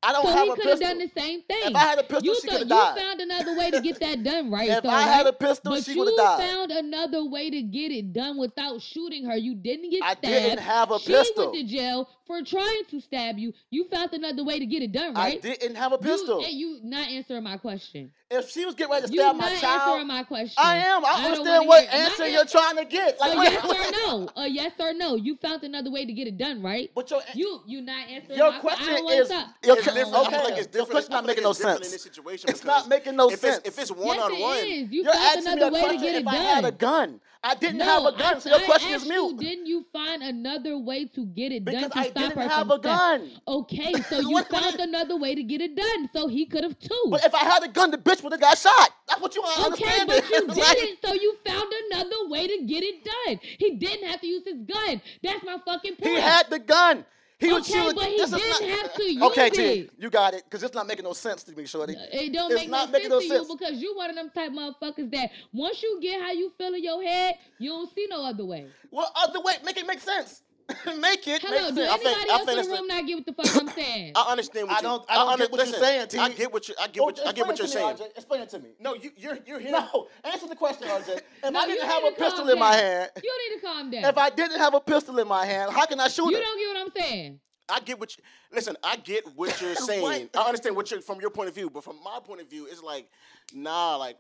[0.03, 1.59] I don't so have he could have done the same thing.
[1.63, 3.99] If I had a pistol, you she could have you found another way to get
[4.01, 4.69] that done, right?
[4.69, 5.27] If though, I had right?
[5.27, 6.51] a pistol, but she you would have died.
[6.51, 9.37] found another way to get it done without shooting her.
[9.37, 10.23] You didn't get I stabbed.
[10.23, 11.51] didn't have a she pistol.
[11.53, 13.53] went to jail for trying to stab you.
[13.71, 15.39] You found another way to get it done, right?
[15.39, 16.41] I didn't have a pistol.
[16.41, 18.13] You, and you not answering my question.
[18.31, 20.55] If she was getting ready to You stab not my child, answering my question.
[20.59, 21.05] I am.
[21.05, 23.21] I, don't understand what answer you're an- trying to get.
[23.21, 23.79] Like, a wait, yes wait.
[23.79, 24.29] or no.
[24.37, 25.15] A yes or no.
[25.17, 26.91] You found another way to get it done, right?
[26.95, 29.95] But your You you not answering your my question I don't is your It's que-
[29.95, 29.97] different.
[29.97, 30.45] I feel okay.
[30.45, 30.91] like it's different.
[30.91, 31.87] question I not making no sense.
[31.87, 32.51] in this situation.
[32.51, 33.59] It's not making no if sense.
[33.59, 34.67] It's, if it's one yes, on one.
[34.67, 36.27] You You're asking me another a way to question get it if.
[36.29, 37.21] I had a gun.
[37.43, 39.85] I didn't no, have a gun, I, so your I question is you, didn't you
[39.93, 43.31] find another way to get it Because done to I stop didn't have a gun.
[43.47, 46.09] Okay, so you found another way to get it done.
[46.13, 47.05] So he could have too.
[47.11, 48.91] But if I had a gun, the bitch would have got shot.
[49.09, 50.09] That's what you want Okay, understand.
[50.09, 53.39] but you Like, didn't, so you found another way to get it done.
[53.59, 55.01] He didn't have to use his gun.
[55.23, 56.15] That's my fucking point.
[56.15, 57.05] He had the gun.
[57.39, 57.95] He was Okay, shooting.
[57.97, 59.91] but he this is didn't not- have to use Okay, T, it.
[59.99, 60.45] you got it.
[60.45, 61.95] Because it's not making no sense to me, Shorty.
[61.95, 63.49] It don't It's make not no sense no to sense.
[63.49, 66.73] you because you one of them type motherfuckers that once you get how you feel
[66.73, 68.67] in your head, you don't see no other way.
[68.91, 70.41] Well, other way, make it make sense.
[70.99, 71.93] make it Hello, make do sense.
[71.93, 73.57] I think- anybody I else in think the it's room not get what the fuck
[73.63, 74.13] I'm saying?
[74.17, 74.83] I understand what I you.
[74.83, 76.19] don't- I don't under- get what you're saying, T.
[76.19, 76.75] I get what you.
[76.81, 77.27] I get Oh, what.
[77.27, 77.87] I get what you're saying.
[77.87, 78.11] me, RJ.
[78.17, 78.71] Explain it to me.
[78.81, 79.71] No, you, you're you're here.
[79.73, 81.21] No, answer the question, RJ.
[81.45, 83.91] If No, I didn't have a pistol calm in my hand, You need to calm
[83.91, 84.05] down.
[84.05, 86.43] if I didn't have a pistol in my hand, how can I shoot you her?
[86.43, 87.41] don't get what I'm saying.
[87.69, 88.77] I get what you listen.
[88.83, 90.03] I get what you're saying.
[90.03, 90.31] What?
[90.37, 92.67] I understand what you're from your point of view, but from my point of view,
[92.71, 93.09] it's like,
[93.53, 94.17] nah, like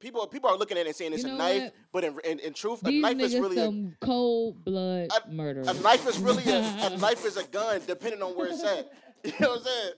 [0.00, 1.72] people people are looking at it and saying it's You a knife, what?
[1.92, 5.68] but in, in, in truth, a knife is niggas really a, cold blood A- murderers.
[5.68, 8.90] a knife is really a, a knife is a gun, depending on where it's at.
[9.24, 9.92] You know what I'm saying?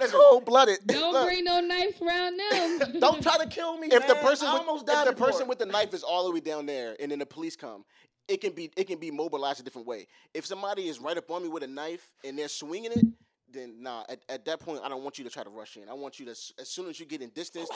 [0.00, 0.78] Listen, Cold blooded.
[0.88, 2.94] Don't bring no knives around them.
[3.00, 3.86] Don't try to kill me.
[3.86, 5.28] if the person I with, almost if died the before.
[5.28, 7.84] person with the knife is all the way down there, and then the police come,
[8.26, 10.08] it can be it can be mobilized a different way.
[10.34, 13.06] If somebody is right up on me with a knife and they're swinging it,
[13.48, 14.02] then nah.
[14.08, 15.88] At, at that point, I don't want you to try to rush in.
[15.88, 17.68] I want you to, as soon as you get in distance,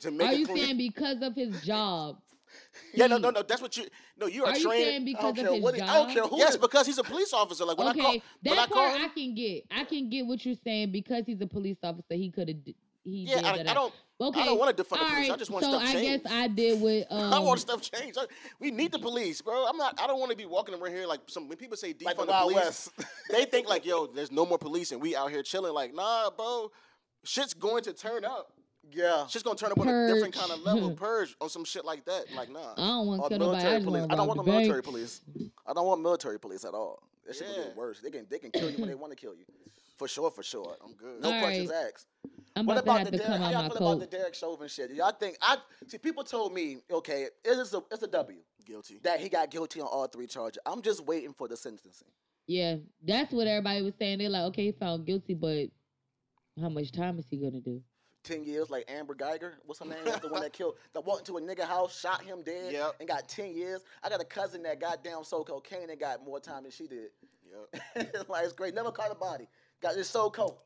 [0.00, 0.64] to make Are you clear.
[0.66, 2.16] saying because of his job,
[2.94, 3.42] Yeah, no, no, no.
[3.42, 3.86] That's what you.
[4.18, 4.84] No, you are, Are you trained.
[4.84, 5.74] saying I because don't of care his what.
[5.74, 5.88] he- job?
[5.90, 6.38] I don't care who.
[6.38, 7.64] yes, because he's a police officer.
[7.64, 9.64] Like when I call, okay, when I that call part him, I can get.
[9.70, 12.14] I can get what you're saying because he's a police officer.
[12.14, 12.56] He could have.
[12.64, 12.74] He
[13.28, 13.68] yeah, did I, that.
[13.68, 13.92] I don't.
[14.18, 14.40] Okay.
[14.40, 15.30] I don't want to defund the all police.
[15.30, 16.24] I just want so stuff I changed.
[16.24, 17.06] guess I did with.
[17.10, 18.18] Um, I want stuff changed.
[18.58, 19.66] We need the police, bro.
[19.66, 20.00] I'm not.
[20.00, 21.48] I don't want to be walking around here like some.
[21.48, 22.90] When people say defund Like the the police, West.
[23.30, 25.74] they think like, yo, there's no more police and we out here chilling.
[25.74, 26.70] Like, nah, bro.
[27.24, 28.52] Shit's going to turn up.
[28.92, 29.26] Yeah.
[29.28, 30.90] she's gonna turn up on a different kind of level.
[30.96, 32.32] Purge on some shit like that.
[32.34, 32.72] Like, nah.
[32.72, 33.64] I don't want Or to kill nobody.
[33.66, 34.00] I military just police.
[34.00, 35.20] want I don't want the no military police.
[35.66, 37.02] I don't want military police at all.
[37.26, 37.62] That shit would Yeah.
[37.64, 38.00] get worse.
[38.00, 39.44] They can they can kill you when they want to kill you.
[39.96, 40.76] For sure, for sure.
[40.84, 41.22] I'm good.
[41.22, 41.86] No All questions right.
[41.86, 42.06] asked.
[42.54, 43.76] I'm What about to about have the to Derek, come how out y'all my feel
[43.78, 44.10] about the coat.
[44.10, 44.90] Derek Chauvin shit?
[44.92, 45.56] Y'all think I
[45.88, 48.98] see people told me, okay, it is a it's a W Guilty.
[49.04, 50.58] that he got guilty on all three charges.
[50.66, 52.08] I'm just waiting for the sentencing.
[52.46, 54.18] Yeah, that's what everybody was saying.
[54.18, 55.68] They're like, okay, he found guilty, but
[56.60, 57.80] how much time is he gonna do?
[58.26, 59.98] Ten years, like Amber Guyger, what's her name?
[60.04, 62.96] That's the one that killed, that walked into a nigga house, shot him dead, Yep.
[62.98, 63.82] and got ten years.
[64.02, 67.10] I got a cousin that goddamn sold cocaine and got more time than she did.
[67.94, 68.28] Yep.
[68.28, 68.74] like it's great.
[68.74, 69.46] Never caught a body.
[69.80, 70.60] Got this sold coke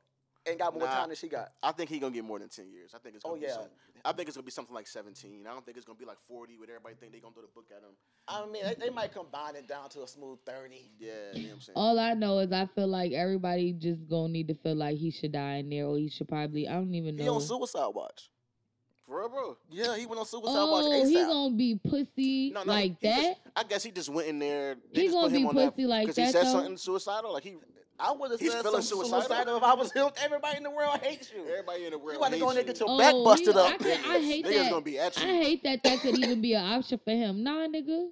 [0.46, 0.94] and got more Nah.
[0.94, 1.52] time than she got.
[1.62, 2.92] I think he gonna get more than ten years.
[2.94, 3.54] I think it's oh, gonna Oh, be yeah.
[3.54, 3.64] some,
[4.04, 5.46] I think it's gonna be something like seventeen.
[5.46, 7.48] I don't think it's gonna be like forty, where everybody think they gonna throw the
[7.48, 7.94] book at him.
[8.28, 10.90] I mean, they, they might combine it down to a smooth thirty.
[10.98, 11.74] Yeah, you know what I'm saying.
[11.76, 15.10] All I know is I feel like everybody just gonna need to feel like he
[15.10, 16.68] should die in there, or he should probably.
[16.68, 17.22] I don't even know.
[17.22, 17.34] He know.
[17.36, 18.30] on suicide watch.
[19.06, 19.56] For real, bro.
[19.70, 21.26] Yeah, he went on suicide oh, watch Oh, he ASAP.
[21.26, 23.36] gonna be pussy No, no, like he just- that?
[23.56, 24.76] I guess he just went in there.
[24.94, 26.52] They He just gonna be on that pussy like because that, he said though?
[26.52, 27.32] something suicidal.
[27.32, 27.56] Like he,
[28.02, 29.20] I would have He's said feeling some suicidal?
[29.22, 30.08] suicidal if I was him.
[30.22, 31.42] Everybody in the world hates you.
[31.50, 32.12] everybody in the world.
[32.12, 32.98] You about to go in there hates get your you.
[32.98, 33.66] back Oh, busted he- up.
[33.66, 34.70] I, could, I hate Niggas that.
[34.70, 35.22] gonna be at you.
[35.24, 37.42] I hate that that could even be an option for him.
[37.42, 38.08] Nah, nigga.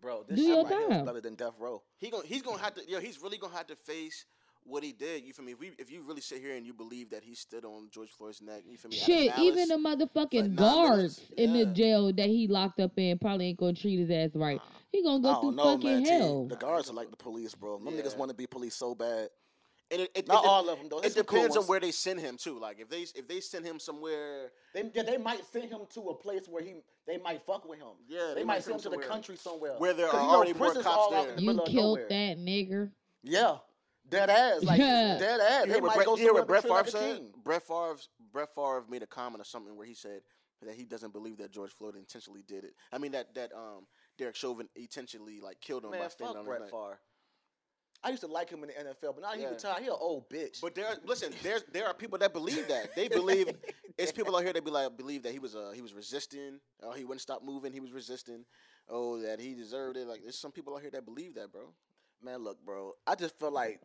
[0.00, 1.82] Bro, this Do shit your right here is better than death row.
[1.98, 2.88] He gonna he's gonna have to.
[2.88, 4.24] Yo, he's really gonna have to face
[4.68, 5.24] what he did.
[5.24, 5.52] You feel me?
[5.52, 8.10] If we if you really sit here and you believe that he stood on George
[8.10, 8.96] Floyd's neck, you feel me?
[8.96, 13.18] Shit, malice, even the motherfucking guards minutes, in the jail that he locked up in
[13.18, 14.60] probably ain't gonna treat his ass right.
[14.92, 16.02] He gonna go through know, fucking man.
[16.04, 16.10] T.
[16.10, 16.46] hell.
[16.46, 17.78] The guards are like the police, bro.
[17.78, 18.02] Them Yeah.
[18.02, 19.30] niggas want to be police so bad.
[19.90, 20.98] and it, it, Not it, all of them though.
[20.98, 22.58] It There's some cool depends on where they send him to.
[22.58, 26.00] Like if they if they send him somewhere, They, yeah, they might send him to
[26.10, 26.74] a place where he
[27.06, 27.96] they might fuck with him.
[28.06, 30.22] Yeah, they, they might might send him to the country somewhere where there 'Cause are
[30.24, 31.38] you already more cops there.
[31.38, 32.06] You killed nowhere.
[32.10, 32.90] that nigger.
[33.22, 33.56] Yeah,
[34.10, 35.18] dead ass, like Yeah.
[35.18, 35.60] dead ass.
[35.62, 37.32] you They hear what might Brett, go you hear what Brett Favre like said?
[37.44, 37.96] Brett Favre
[38.32, 40.22] Brett Favre made a comment or something where he said
[40.62, 42.74] that he doesn't believe that George Floyd intentionally did it.
[42.92, 46.40] I mean that that um Derek Chauvin intentionally like killed him by Man, standing fuck
[46.40, 46.80] on Brett his neck.
[46.80, 46.98] Favre.
[48.02, 49.82] I used to like him in the NFL, but now he retired.
[49.82, 50.60] He an old bitch.
[50.60, 52.94] But there, listen, there's there are people that believe that.
[52.94, 53.48] They believe
[53.98, 56.60] it's people out here that be like believe that he was uh he was resisting.
[56.82, 57.72] Oh, he wouldn't stop moving.
[57.72, 58.44] He was resisting.
[58.88, 60.06] Oh, that he deserved it.
[60.06, 61.72] Like there's some people out here that believe that, bro.
[62.22, 62.92] Man, look, bro.
[63.06, 63.80] I just feel like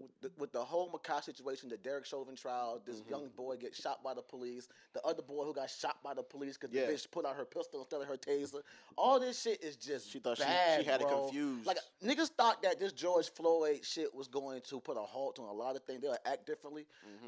[0.00, 3.10] with the, with the whole Makai situation, the Derek Chauvin trial, this Mm-hmm.
[3.10, 6.22] young boy gets shot by the police, the other boy who got shot by the
[6.22, 6.86] police because Yeah.
[6.86, 8.62] the bitch put out her pistol instead of her taser.
[8.96, 11.24] All this shit is just She thought she- bad, she had it bro.
[11.24, 11.66] confused.
[11.66, 15.46] Like niggas thought that this George Floyd shit was going to put a halt on
[15.48, 16.00] a lot of things.
[16.00, 16.86] They'll act differently.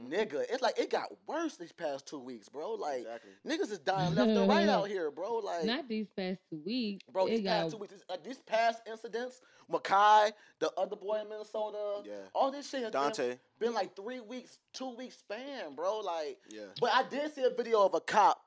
[0.09, 2.72] Nigga, it's like it got worse these past two weeks, bro.
[2.74, 3.31] Like Exactly.
[3.46, 5.37] niggas is dying left and right out here, bro.
[5.38, 7.05] Like Not these past two weeks.
[7.12, 11.29] Bro, these got- past two weeks, like these past incidents, Makai, the other boy in
[11.29, 12.14] Minnesota, Yeah.
[12.35, 13.29] all this shit has Dante.
[13.29, 13.38] Been,
[13.69, 16.01] been like three weeks, two weeks span, bro.
[16.01, 16.62] Like, Yeah.
[16.81, 18.41] But I did see a video of a cop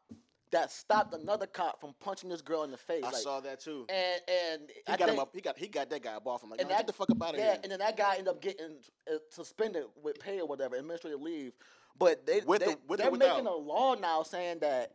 [0.51, 3.03] that stopped another cop from punching this girl in the face.
[3.05, 3.85] I like, saw that too.
[3.89, 5.29] And and He I got him up.
[5.33, 6.49] He got he got that guy off him.
[6.49, 7.59] Like, and no, that get the fuck up out of yeah, here.
[7.63, 8.77] and then that guy ended up getting
[9.09, 11.53] uh, suspended with pay or whatever, administrative leave.
[11.97, 13.35] But they, With they the- with they're without?
[13.37, 14.91] making a law now saying that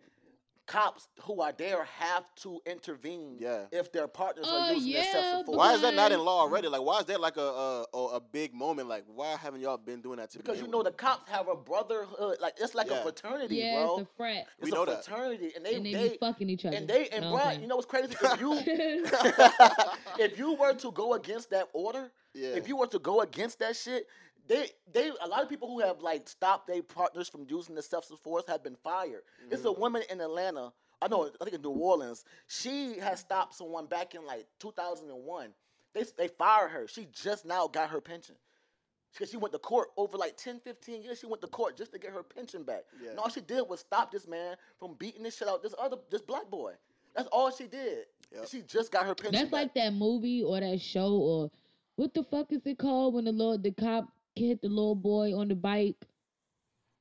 [0.66, 3.66] cops who are there have to intervene Yeah.
[3.70, 5.56] if their partners Oh, are using yeah, excessive force.
[5.58, 6.68] Why is that not in law already?
[6.68, 8.88] Like, why is that like a a, a, a big moment?
[8.88, 10.86] Like, why haven't y'all been doing that to Because you know with?
[10.88, 12.98] the cops have a brotherhood, like it's like Yeah.
[13.00, 13.98] a fraternity, yeah, bro.
[14.00, 14.46] it's a frat.
[14.58, 15.04] It's We a know that.
[15.04, 16.76] fraternity, and they And they, they, be fucking each other.
[16.76, 17.60] and they and No, bro, okay.
[17.60, 18.14] you know what's crazy?
[18.20, 18.52] If you
[20.18, 22.48] if you were to go against that order, Yeah.
[22.56, 24.06] if you were to go against that shit,
[24.48, 27.80] they they a lot of people who have like stopped their partners from using the
[27.80, 29.22] excessive force have been fired.
[29.50, 29.68] It's Mm-hmm.
[29.68, 30.72] a woman in Atlanta.
[31.02, 31.30] I know.
[31.40, 35.50] I think in New Orleans, she has stopped someone back in like 2001.
[35.94, 36.86] They they fired her.
[36.88, 38.34] She just now got her pension.
[39.12, 41.18] Because she went to court over like 10, 15 years.
[41.20, 42.84] She went to court just to get her pension back.
[43.02, 43.10] Yeah.
[43.10, 45.96] And all she did was stop this man from beating this shit out this other
[46.10, 46.72] this black boy.
[47.14, 48.04] That's all she did.
[48.34, 48.48] Yep.
[48.50, 49.52] She just got her pension That's back.
[49.52, 51.50] like that movie or that show or
[51.94, 54.06] what the fuck is it called when the Lord the cop
[54.36, 55.96] hit the little boy on the bike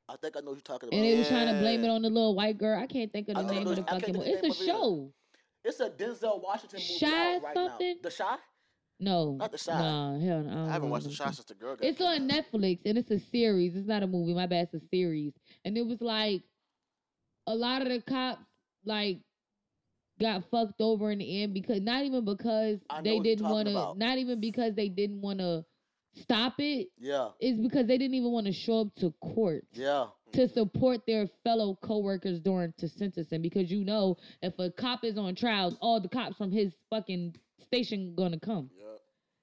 [0.08, 0.98] I think I know what you're talking about.
[0.98, 2.80] and they was trying to blame it on the little white girl.
[2.80, 4.30] I can't think of the know name of the I fucking movie.
[4.30, 4.66] It's a it either.
[4.66, 5.14] show.
[5.64, 7.96] It's a Denzel Washington movie Shy right something?
[7.96, 8.00] now.
[8.04, 8.36] The Shy?
[9.00, 9.74] No, Not The Shy.
[9.74, 11.86] Nah, hell, no, I, I haven't watched the it's since the girl got.
[11.86, 12.22] It's killed.
[12.22, 13.76] on Netflix and it's a series.
[13.76, 14.36] It's not a movie.
[14.36, 14.70] My bad.
[14.72, 15.34] It's a series.
[15.66, 16.44] And it was like
[17.48, 18.42] a lot of the cops,
[18.86, 19.20] like
[20.22, 23.94] got fucked over in the end because not even because I they didn't want to,
[23.98, 25.66] not even because they didn't want to
[26.16, 26.88] stop it.
[26.98, 31.02] Yeah, It's because they didn't even want to show up to court yeah, to support
[31.06, 35.78] their fellow coworkers during to sentencing because you know if a cop is on trial,
[35.82, 38.70] all the cops from his fucking station gonna come.
[38.78, 38.95] Yup.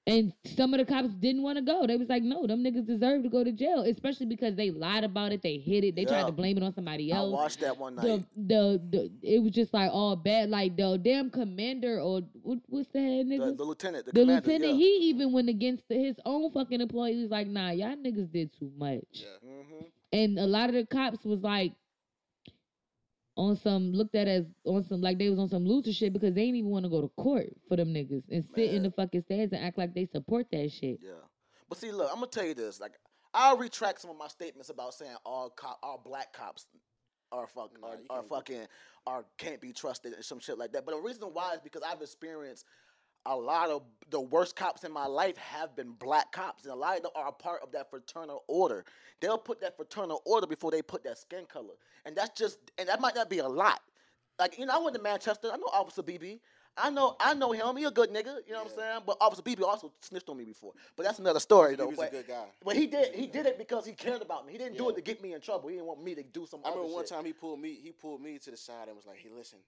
[0.05, 1.87] And some of the cops didn't want to go.
[1.87, 5.05] They was like, no, them niggas deserve to go to jail, especially because they lied
[5.05, 7.31] about it, they hid it, they tried to blame it on somebody else.
[7.31, 8.03] I watched that one night.
[8.03, 10.49] The, the the it was just like all bad.
[10.49, 13.57] Like the damn commander or what, what's the head the, nigga?
[13.57, 14.73] the lieutenant, the, The lieutenant, yeah.
[14.73, 17.15] he even went against his own fucking employees.
[17.15, 19.03] He was like, nah, y'all niggas did too much.
[19.13, 19.27] Yeah.
[19.41, 21.71] hmm And a lot of the cops was like
[23.35, 26.33] on some looked at as on some like they was on some loser shit because
[26.33, 28.91] they didn't even want to go to court for them niggas and sit in the
[28.91, 30.99] fucking stands and act like they support that shit.
[31.01, 31.11] Yeah,
[31.67, 32.79] but see, look, I'm gonna tell you this.
[32.79, 32.93] Like,
[33.33, 36.67] I'll retract some of my statements about saying all cop, all black cops
[37.31, 38.67] are fuck, Nah, are, are fucking,
[39.07, 40.85] are can't be trusted and some shit like that.
[40.85, 42.65] But the reason why is because I've experienced
[43.25, 46.75] a lot of the worst cops in my life have been black cops, and a
[46.75, 48.85] lot of them are a part of that fraternal order.
[49.21, 51.73] They'll put that fraternal order before they put that skin color,
[52.05, 53.81] and that's just, and that might not be a lot.
[54.39, 55.49] Like you know, I went to Manchester.
[55.53, 56.39] I know Officer BB.
[56.75, 57.77] I know, I know him.
[57.77, 58.37] He a good nigga.
[58.47, 58.99] You know what I'm saying?
[59.05, 60.73] But Officer BB also snitched on me before.
[60.95, 61.85] But that's another story, He though.
[61.85, 62.45] was a good guy.
[62.65, 64.53] but he did, he did it because he cared about me.
[64.53, 65.69] He didn't do it to get me in trouble.
[65.69, 66.61] He didn't want me to do some.
[66.65, 67.11] I remember one shit.
[67.11, 67.77] time he pulled me.
[67.81, 69.59] He pulled me to the side and was like, "Hey, listen,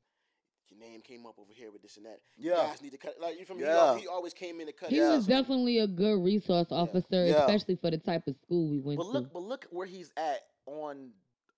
[0.69, 2.19] your name came up over here with this and that.
[2.37, 2.67] You Yeah.
[2.67, 3.15] guys need to cut.
[3.19, 3.95] Like you from Yeah.
[3.95, 4.89] he, he always came in to cut.
[4.89, 5.15] He Yeah.
[5.15, 5.29] was out.
[5.29, 7.45] definitely a good resource officer, Yeah.
[7.45, 9.09] especially for the type of school we went But to.
[9.09, 11.11] look, but look where he's at on.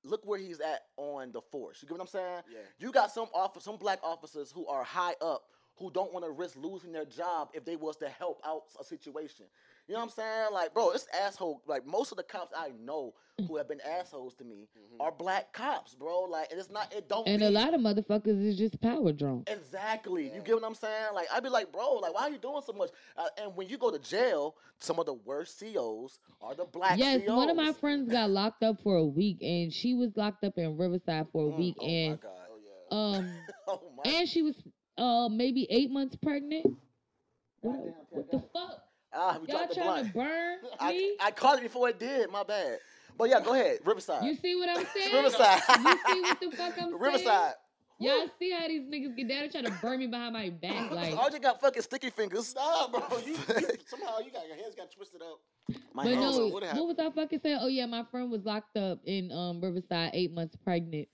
[0.04, 1.82] Look where he's at on the force.
[1.82, 2.44] You get what I'm saying?
[2.50, 2.60] Yeah.
[2.80, 5.44] You got some office, some black officers who are high up
[5.76, 8.84] who don't want to risk losing their job if they was to help out a
[8.84, 9.46] situation.
[9.88, 10.48] You know what I'm saying?
[10.52, 11.62] Like, bro, it's asshole.
[11.66, 13.14] Like most of the cops I know
[13.48, 15.02] who have been assholes to me Mm-hmm.
[15.02, 16.24] are black cops, bro.
[16.24, 16.92] Like, and it's not.
[16.94, 17.28] It don't.
[17.28, 19.50] and be, a lot of motherfuckers is just power drunk.
[19.50, 20.26] Exactly.
[20.34, 21.14] You get what I'm saying?
[21.14, 22.90] Like I'd be like, bro, like why are you doing so much?
[23.16, 26.98] Uh, and when you go to jail, some of the worst COs are the black
[26.98, 27.38] Yes, COs.
[27.38, 30.58] one of my friends got locked up for a week, and she was locked up
[30.58, 32.32] in Riverside for a Mm, week, oh my and god.
[32.52, 33.18] Oh yeah.
[33.20, 33.30] um,
[33.68, 34.12] oh my.
[34.12, 34.56] and she was
[34.98, 36.66] uh maybe eight months pregnant.
[37.62, 37.80] What,
[38.10, 38.84] what the fuck?
[39.14, 41.16] Ah, we Y'all trying to burn I, me?
[41.22, 42.30] I caught it before it did.
[42.30, 42.80] My bad.
[43.18, 43.80] But yeah, go ahead.
[43.84, 44.24] Riverside.
[44.24, 45.16] you see what I'm saying?
[45.16, 45.62] Riverside.
[45.68, 47.00] You see what the fuck I'm saying?
[47.00, 47.54] Riverside.
[48.00, 50.92] Y'all see how these niggas get down and try to burn me behind my back?
[50.92, 52.54] Like, RJ got fucking sticky fingers.
[52.54, 53.02] Nah, bro.
[53.26, 53.38] You, you
[53.88, 55.40] somehow you got your hands got twisted up.
[55.94, 57.58] My but no, what what, was I fucking saying?
[57.60, 61.08] Oh yeah, my friend was locked up in um Riverside, eight months pregnant,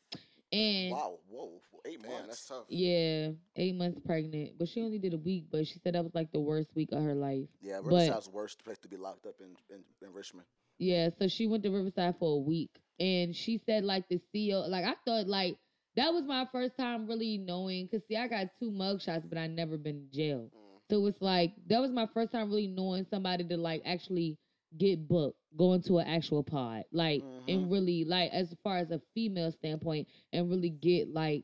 [0.51, 2.27] and Wow, whoa, eight Man, months.
[2.27, 2.65] that's tough.
[2.69, 4.51] yeah, eight months pregnant.
[4.57, 6.91] But she only did a week, but she said that was like the worst week
[6.91, 7.47] of her life.
[7.61, 10.47] Yeah, But- Riverside's the worst place to be locked up in, in, in Richmond.
[10.79, 14.67] Yeah, so she went to Riverside for a week, and she said like the CEO,
[14.69, 15.55] like I thought like
[15.95, 19.47] that was my first time really knowing, cause see I got two mugshots, but I
[19.47, 20.49] never been to jail.
[20.53, 20.79] Mm.
[20.89, 24.37] So it's like that was my first time really knowing somebody to like actually
[24.77, 28.99] get booked, go into an actual pod, like and really like as far as a
[29.13, 31.43] female standpoint, and really get like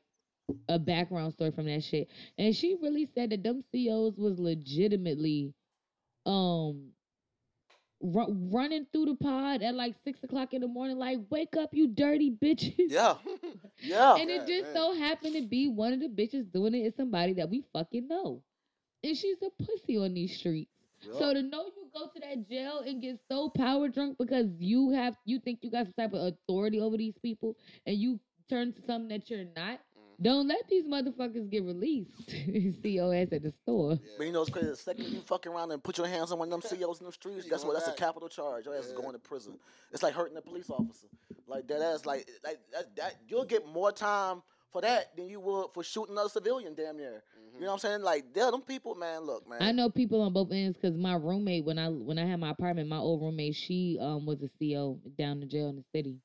[0.67, 2.09] a background story from that shit.
[2.37, 5.53] And she really said that them CEOs was legitimately
[6.25, 6.91] um
[8.01, 11.69] ru- running through the pod at like six o'clock in the morning, like wake up,
[11.73, 12.73] you dirty bitches.
[12.89, 13.15] Yeah,
[13.81, 14.15] yeah.
[14.15, 14.73] And it just damn.
[14.73, 18.07] so happened to be one of the bitches doing it is somebody that we fucking
[18.07, 18.43] know.
[19.03, 20.71] And she's a pussy on these streets.
[21.17, 24.91] So to know you go to that jail and get so power drunk because you
[24.91, 28.19] have you think you got some type of authority over these people and you
[28.49, 29.79] turn to something that you're not.
[30.21, 32.29] Don't let these motherfuckers get released.
[32.29, 33.97] See your ass at the store.
[34.17, 34.67] But you know it's crazy.
[34.67, 37.05] The second you fuck around and put your hands on one of them CEOs in
[37.05, 37.73] the streets, guess what?
[37.73, 38.65] going That's a capital charge.
[38.65, 39.57] Your ass is going to prison.
[39.91, 41.07] It's like hurting a police officer.
[41.47, 44.41] Like that ass, like like that, that you'll get more time
[44.71, 46.75] for that than you would for shooting another civilian.
[46.75, 47.23] Damn near.
[47.55, 48.01] You know what I'm saying?
[48.03, 49.21] Like, yeah, them people, man.
[49.21, 49.61] Look, man.
[49.61, 52.51] I know people on both ends because my roommate when I when I had my
[52.51, 56.19] apartment, my old roommate, she um was a CO down in jail in the city.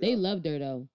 [0.00, 0.88] They loved her though.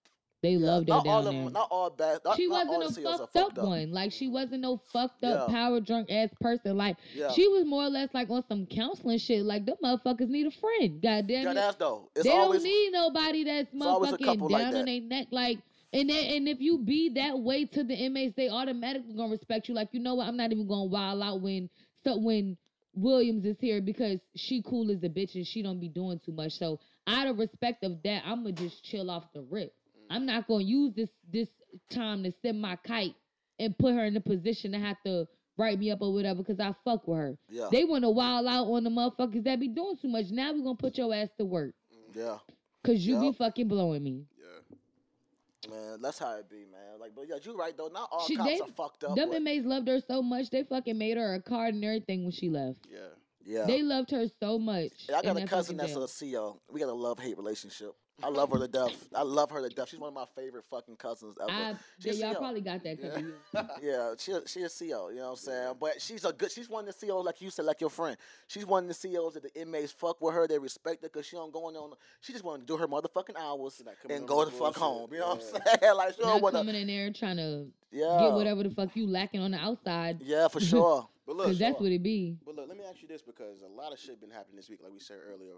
[0.45, 1.49] They loved her not down of there.
[1.49, 2.19] not all bad.
[2.23, 3.91] Not, she not wasn't a fucked, fucked up, one.
[3.91, 5.53] Like she wasn't no fucked up, Yeah.
[5.55, 6.77] power drunk ass person.
[6.77, 7.31] Like Yeah.
[7.31, 9.43] she was more or less like on some counseling shit.
[9.43, 11.01] Like them motherfuckers need a friend.
[11.01, 11.53] God damn it.
[11.55, 12.11] that's though.
[12.15, 15.27] It's they always don't need nobody that's motherfucking down like on their neck.
[15.31, 15.57] Like
[15.91, 19.67] and then, and if you be that way to the inmates, they automatically gonna respect
[19.67, 19.73] you.
[19.73, 20.27] Like you know what?
[20.27, 21.71] I'm not even gonna wild out when
[22.03, 22.55] so when
[22.93, 26.31] Williams is here because she cool as a bitch and she don't be doing too
[26.31, 26.53] much.
[26.53, 29.73] So out of respect of that, I'ma just chill off the rip.
[30.09, 31.47] I'm not gonna use this this
[31.89, 33.15] time to send my kite
[33.59, 35.27] and put her in a position to have to
[35.57, 37.37] write me up or whatever because I fuck with her.
[37.49, 40.25] yeah, They wanna wild out on the motherfuckers that be doing too much.
[40.31, 41.73] Now we gonna put your ass to work.
[41.93, 42.37] Mm, yeah.
[42.83, 44.25] Cause you be fucking blowing me.
[44.37, 45.71] Yeah.
[45.75, 46.99] Man, that's how it be, man.
[46.99, 47.87] Like, but yeah, you right though.
[47.87, 49.15] Not all She- cops they- are fucked up.
[49.15, 52.23] Them but- inmates loved her so much they fucking made her a card and everything
[52.23, 52.77] when she left.
[52.91, 52.99] Yeah.
[53.43, 53.65] yeah.
[53.65, 54.91] They loved her so much.
[55.09, 56.59] Yeah, I got a cousin that's a CEO.
[56.71, 57.95] We got a love hate relationship.
[58.23, 59.09] I love her to death.
[59.13, 59.89] I love her to death.
[59.89, 61.51] She's one of my favorite fucking cousins ever.
[61.51, 62.39] I, yeah, y'all CO.
[62.39, 62.99] probably got that.
[62.99, 63.33] of you.
[63.81, 65.73] Yeah, she a- she a CO, you know what I'm saying?
[65.79, 68.15] But she's a good she's one of the COs like you said, like your friend.
[68.47, 71.25] She's one of the COs that the inmates fuck with her, they respect her because
[71.25, 71.91] she don't go on on
[72.21, 75.09] she just wanna do her motherfucking hours Not coming and go with the fuck home.
[75.11, 75.33] You know Yeah.
[75.33, 75.95] what I'm saying?
[75.97, 78.17] like she don't wanna coming in there trying to Yeah.
[78.21, 80.19] get whatever the fuck you lacking on the outside.
[80.21, 81.09] Yeah, for sure.
[81.27, 82.37] But look, Cause that's what it be.
[82.45, 84.69] but look, let me ask you this because a lot of shit been happening this
[84.69, 85.53] week, like we said earlier.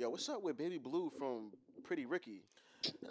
[0.00, 1.50] Yo, what's up with Baby Blue from
[1.84, 2.40] Pretty Ricky?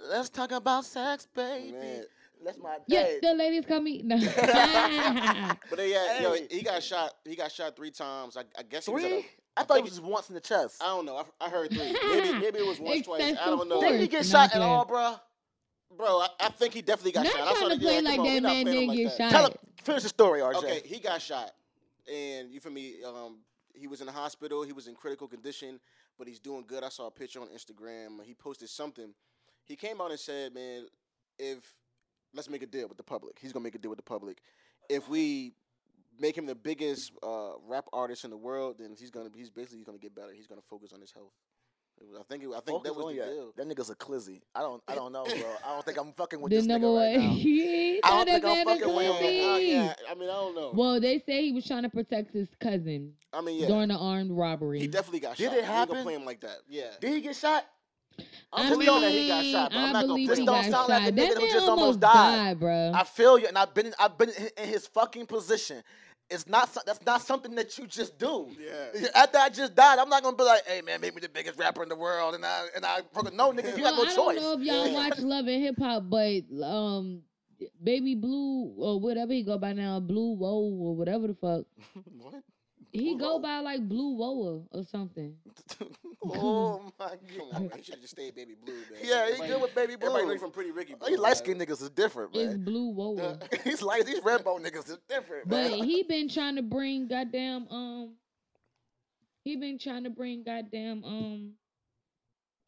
[0.10, 1.72] Let's talk about sex, baby.
[1.72, 2.04] Man.
[2.44, 4.02] That's my Yeah, the ladies call me.
[4.04, 4.16] No.
[5.70, 7.12] But they, yeah, yo, he got shot.
[7.24, 8.36] He got shot three times.
[8.38, 9.20] I, I guess he was at Three?
[9.20, 10.82] a, I thought it was just once in the chest.
[10.82, 11.18] I don't know.
[11.18, 11.94] I, I heard three.
[12.10, 13.38] Maybe maybe it was once, twice.
[13.40, 13.82] I don't know.
[13.82, 15.14] Didn't he get shot at all, bro?
[15.96, 17.42] Bro, I, I think he definitely got Not shot.
[17.42, 19.18] I saw trying to play yeah, like on, that man playing didn't like get that.
[19.18, 19.32] shot.
[19.32, 20.56] Tell him finish the story, RJ.
[20.56, 21.52] Okay, he got shot,
[22.12, 23.42] and you for me, um,
[23.76, 24.64] he was in the hospital.
[24.64, 25.80] He was in critical condition,
[26.20, 26.84] but he's doing good.
[26.84, 28.24] I saw a picture on Instagram.
[28.24, 29.14] He posted something.
[29.66, 30.86] He came out and said, "Man,
[31.40, 31.64] if
[32.34, 33.38] let's make a deal with the public.
[33.40, 34.42] He's gonna make a deal with the public.
[34.90, 35.54] If we
[36.20, 39.84] make him the biggest uh, rap artist in the world, then he's gonna he's basically
[39.84, 40.34] gonna get better.
[40.34, 41.34] He's gonna focus on his health.
[42.02, 43.54] It was- I think it, I think Focus that was the deal.
[43.58, 44.42] That nigga's a clizzy.
[44.56, 45.34] I don't I don't know, bro.
[45.66, 47.04] I don't think I'm fucking with the this number nigga one.
[47.04, 47.30] right now.
[47.34, 49.14] he I don't think I'm fucking with him.
[49.16, 49.44] pussy.
[49.44, 50.72] Uh, yeah, I mean, I don't know.
[50.74, 53.98] Well, they say he was trying to protect his cousin I mean, yeah, during the
[53.98, 54.80] armed robbery.
[54.80, 55.58] he definitely got Did shot.
[55.58, 56.58] it We ain't gonna play him like that.
[56.70, 56.92] Yeah.
[57.02, 57.66] Did he get shot?
[58.52, 60.44] I I'm mean, that he got shot, but I'm I not gonna believe put he
[60.44, 60.46] it.
[60.46, 62.60] Don't got sound like a nigga That who just almost almost died.
[62.60, 62.92] bro.
[62.94, 65.84] I feel you, and I've been I've been in- in his fucking position.
[66.30, 68.50] It's not that's not something that you just do.
[68.60, 69.08] Yeah.
[69.16, 71.58] After I just died, I'm not gonna be like, "Hey man, make me the biggest
[71.58, 73.02] rapper in the world," and I and I
[73.34, 74.16] no nigga, you well, got no I choice.
[74.16, 77.24] don't know if y'all watch Love and Hip Hop, but um,
[77.84, 81.66] Baby Blue or whatever he go by now, Blue Woe or whatever the fuck.
[82.18, 82.44] what?
[82.92, 83.40] He Blue go Woe?
[83.40, 85.36] by like Blue Woa or something.
[86.26, 87.54] oh my god.
[87.54, 87.72] on.
[87.76, 88.84] He should have just stayed Baby Blue, man.
[89.04, 90.34] Yeah, he Everybody- good with baby Everybody know blue.
[90.34, 90.94] he from Pretty Ricky.
[90.96, 92.56] Oh, bro, These light skinned niggas is different, It's.
[92.56, 93.40] Blue Woa.
[93.64, 95.84] He's like these red bone niggas is different, But man.
[95.84, 98.16] he been trying to bring goddamn um
[99.44, 101.54] he been trying to bring goddamn um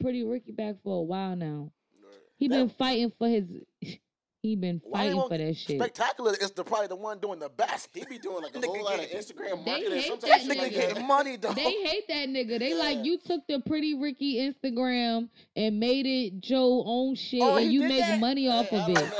[0.00, 1.70] Pretty Ricky back for a while now.
[2.38, 3.44] He been fighting for his
[4.42, 5.78] he been fighting for that shit.
[5.78, 7.88] Spectacular is the probably the one doing the best.
[7.94, 11.06] He be doing like a whole lot of getting- Instagram They hate that Nigga getting
[11.06, 11.52] money, though.
[11.52, 12.58] They hate that nigga.
[12.58, 12.74] They Yeah.
[12.76, 17.72] like you took the Pretty Ricky Instagram and made it Joe own shit Oh, and
[17.72, 18.18] you make that?
[18.18, 19.14] money off I of don't it.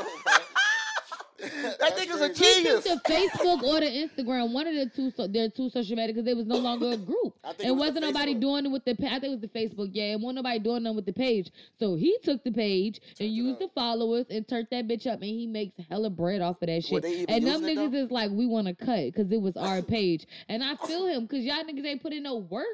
[1.43, 1.63] Know, man.
[1.63, 2.45] that That's nigga's a crazy.
[2.45, 2.85] He took genius.
[2.85, 6.25] the Facebook or the Instagram, one of the two, so, their two social media, because
[6.25, 7.35] they was no longer a group.
[7.45, 8.95] I think it and was wasn't nobody doing it with the.
[8.95, 10.13] pa- I think it was the Facebook, yeah.
[10.13, 11.51] And wasn't nobody doing nothing with the page.
[11.79, 15.15] So he took the page and it used the followers and turned that bitch up,
[15.21, 17.05] and he makes hella bread off of that shit.
[17.05, 17.99] And them niggas though?
[17.99, 21.23] is like, we want to cut because it was our page, and I feel him
[21.27, 22.67] because y'all niggas ain't put in no work.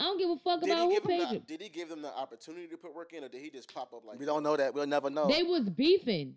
[0.00, 1.90] I don't give a fuck Did about he, who give him the, did he give
[1.90, 4.18] them the opportunity to put work in, or did he just pop up like?
[4.18, 4.72] We don't know that.
[4.72, 5.28] We'll never know.
[5.28, 6.36] They was beefing.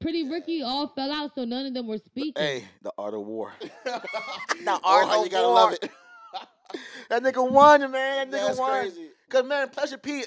[0.00, 2.34] Pretty Ricky all fell out, so none of them were speaking.
[2.42, 3.52] Hey, the art of war.
[4.64, 5.54] now, art how of you gotta war.
[5.54, 5.90] love it.
[7.08, 8.30] That nigga won, man.
[8.30, 8.80] That nigga That's won.
[8.80, 9.08] crazy.
[9.28, 10.24] Cause man, Pleasure P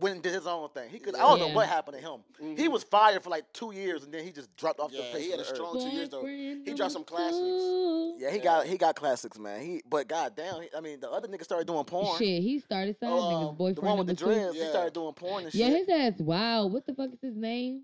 [0.00, 0.88] went and did his own thing.
[0.88, 1.14] He could.
[1.14, 2.56] I don't know what happened to him.
[2.56, 5.06] He was fired for like two years, and then he just dropped off the Mm-hmm.
[5.06, 5.56] Yeah, face he of had a the earth.
[5.56, 6.24] strong two years though.
[6.64, 7.62] He dropped some classics.
[8.18, 8.42] Yeah, he Yeah.
[8.42, 9.60] got he got classics, man.
[9.60, 12.18] He but goddamn, he, I mean the other nigga started doing porn.
[12.18, 13.48] Shit, he started side Oh, niggas.
[13.50, 14.40] um, Boyfriend The one with the number two.
[14.40, 15.78] dreads, he started doing porn and Yeah, shit.
[15.78, 16.20] his ass.
[16.20, 17.82] Wow, what the fuck is his name?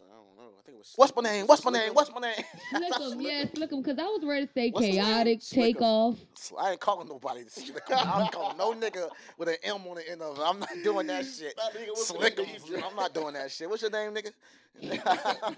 [0.00, 0.52] I don't know.
[0.58, 0.77] I think it was.
[0.96, 1.46] What's my name?
[1.46, 1.94] What's my name?
[1.94, 2.44] What's my name?
[2.70, 3.82] Slick him, yeah, slick him.
[3.82, 5.72] Cause I was ready to say What's chaotic Slick 'em.
[5.74, 6.16] takeoff.
[6.58, 7.44] I ain't calling nobody.
[7.48, 7.82] Slick.
[7.90, 9.08] I'm calling no nigga
[9.38, 10.42] with an M on the end of it.
[10.44, 11.58] I'm not doing that shit.
[11.94, 12.52] Slick name 'em.
[12.60, 13.68] that you I'm not doing that shit.
[13.68, 14.32] What's your name, nigga?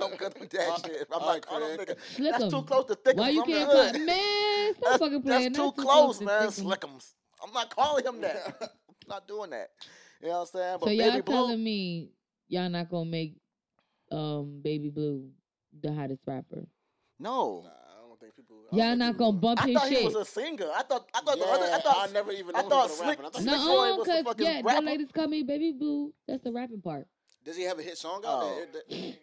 [0.01, 1.07] I'm good with that shit.
[1.13, 1.89] I'm not right, calling Craig.
[1.89, 1.97] nigga.
[2.17, 2.51] Slick That's 'em.
[2.51, 4.75] too close to thick Why you can't call man?
[4.75, 5.53] Stop That's, fucking playing.
[5.53, 6.51] that's too Not close, to man.
[6.51, 6.81] Slick.
[6.81, 7.13] Slickums.
[7.45, 8.55] I'm not calling him that.
[8.63, 8.69] I'm
[9.09, 9.71] not doing that.
[10.21, 10.77] You know what I'm saying?
[10.81, 12.11] But So Baby y'all telling me
[12.49, 13.40] y'all not gonna make
[14.11, 15.29] um Baby Blue
[15.81, 16.67] the hottest rapper?
[17.19, 17.63] no.
[17.65, 18.57] Nah, I don't think people.
[18.73, 19.41] I don't Y'all think not people gonna will.
[19.41, 20.05] bump I his thought he shit?
[20.05, 20.67] was a singer.
[20.75, 22.85] I thought I thought Yeah, the other I thought I never even I known thought
[22.85, 23.25] him for the Slick- rapping.
[23.27, 24.81] I thought Slick No, Floyd was the cause fucking yeah, rapper.
[24.81, 26.13] the ladies call me Baby Blue.
[26.29, 27.07] That's the rapping part.
[27.45, 28.55] Does he have a hit song out Oh.
[28.57, 28.83] there?
[29.01, 29.17] That-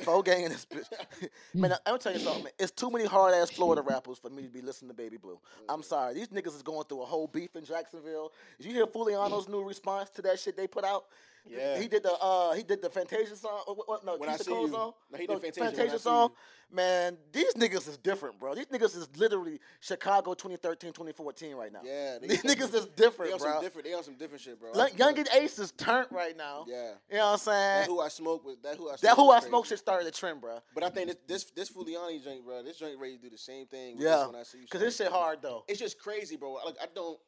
[0.00, 0.86] Faux gang in this bitch.
[1.54, 2.42] Man, I'm gonna tell you something.
[2.44, 2.52] Man.
[2.58, 5.38] It's too many hard ass Florida rappers for me to be listening to Baby Blue.
[5.68, 6.14] I'm sorry.
[6.14, 8.32] These niggas is going through a whole beef in Jacksonville.
[8.58, 11.04] Did you hear Fuliano's new response to that shit they put out?
[11.46, 11.78] Yeah.
[11.78, 13.60] He did the uh he did the Fantasia song.
[13.66, 14.72] What, what, no, When I See Cole You.
[14.72, 14.92] song.
[15.10, 16.30] No, he did Fantasia, I Fantasia song.
[16.72, 18.54] Man, these niggas is different, bro.
[18.54, 21.80] These niggas is literally Chicago 2013, 2014 right now.
[21.84, 23.52] Yeah, these some- niggas is They different, on bro.
[23.52, 23.86] some different.
[23.86, 24.72] They on some different shit, bro.
[24.74, 26.64] I- Young and Ace is turned right now.
[26.66, 26.92] Yeah.
[27.10, 27.80] You know what I'm saying?
[27.80, 28.62] That who I smoke with.
[28.62, 28.92] That who I.
[28.92, 30.58] That Smoke who was I smoke should start the trend, bro.
[30.74, 32.62] But I think this this this Fuliani joint, bro.
[32.62, 33.96] This joint ready to do the same thing.
[33.98, 35.64] Yeah, when I see you Cause this shit hard though.
[35.68, 36.54] It's just crazy, bro.
[36.54, 37.18] Like I don't.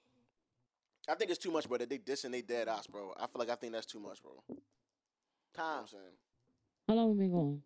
[1.08, 1.78] I think it's too much, bro.
[1.78, 3.12] That they dissing they dead ass, bro.
[3.16, 4.32] I feel like I think that's too much, bro.
[4.48, 4.60] You know
[5.54, 5.80] Time.
[5.82, 6.02] I'm saying.
[6.88, 7.62] How long we been going?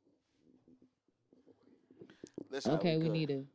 [2.51, 3.12] Listen, Okay, we good.
[3.12, 3.47] need to.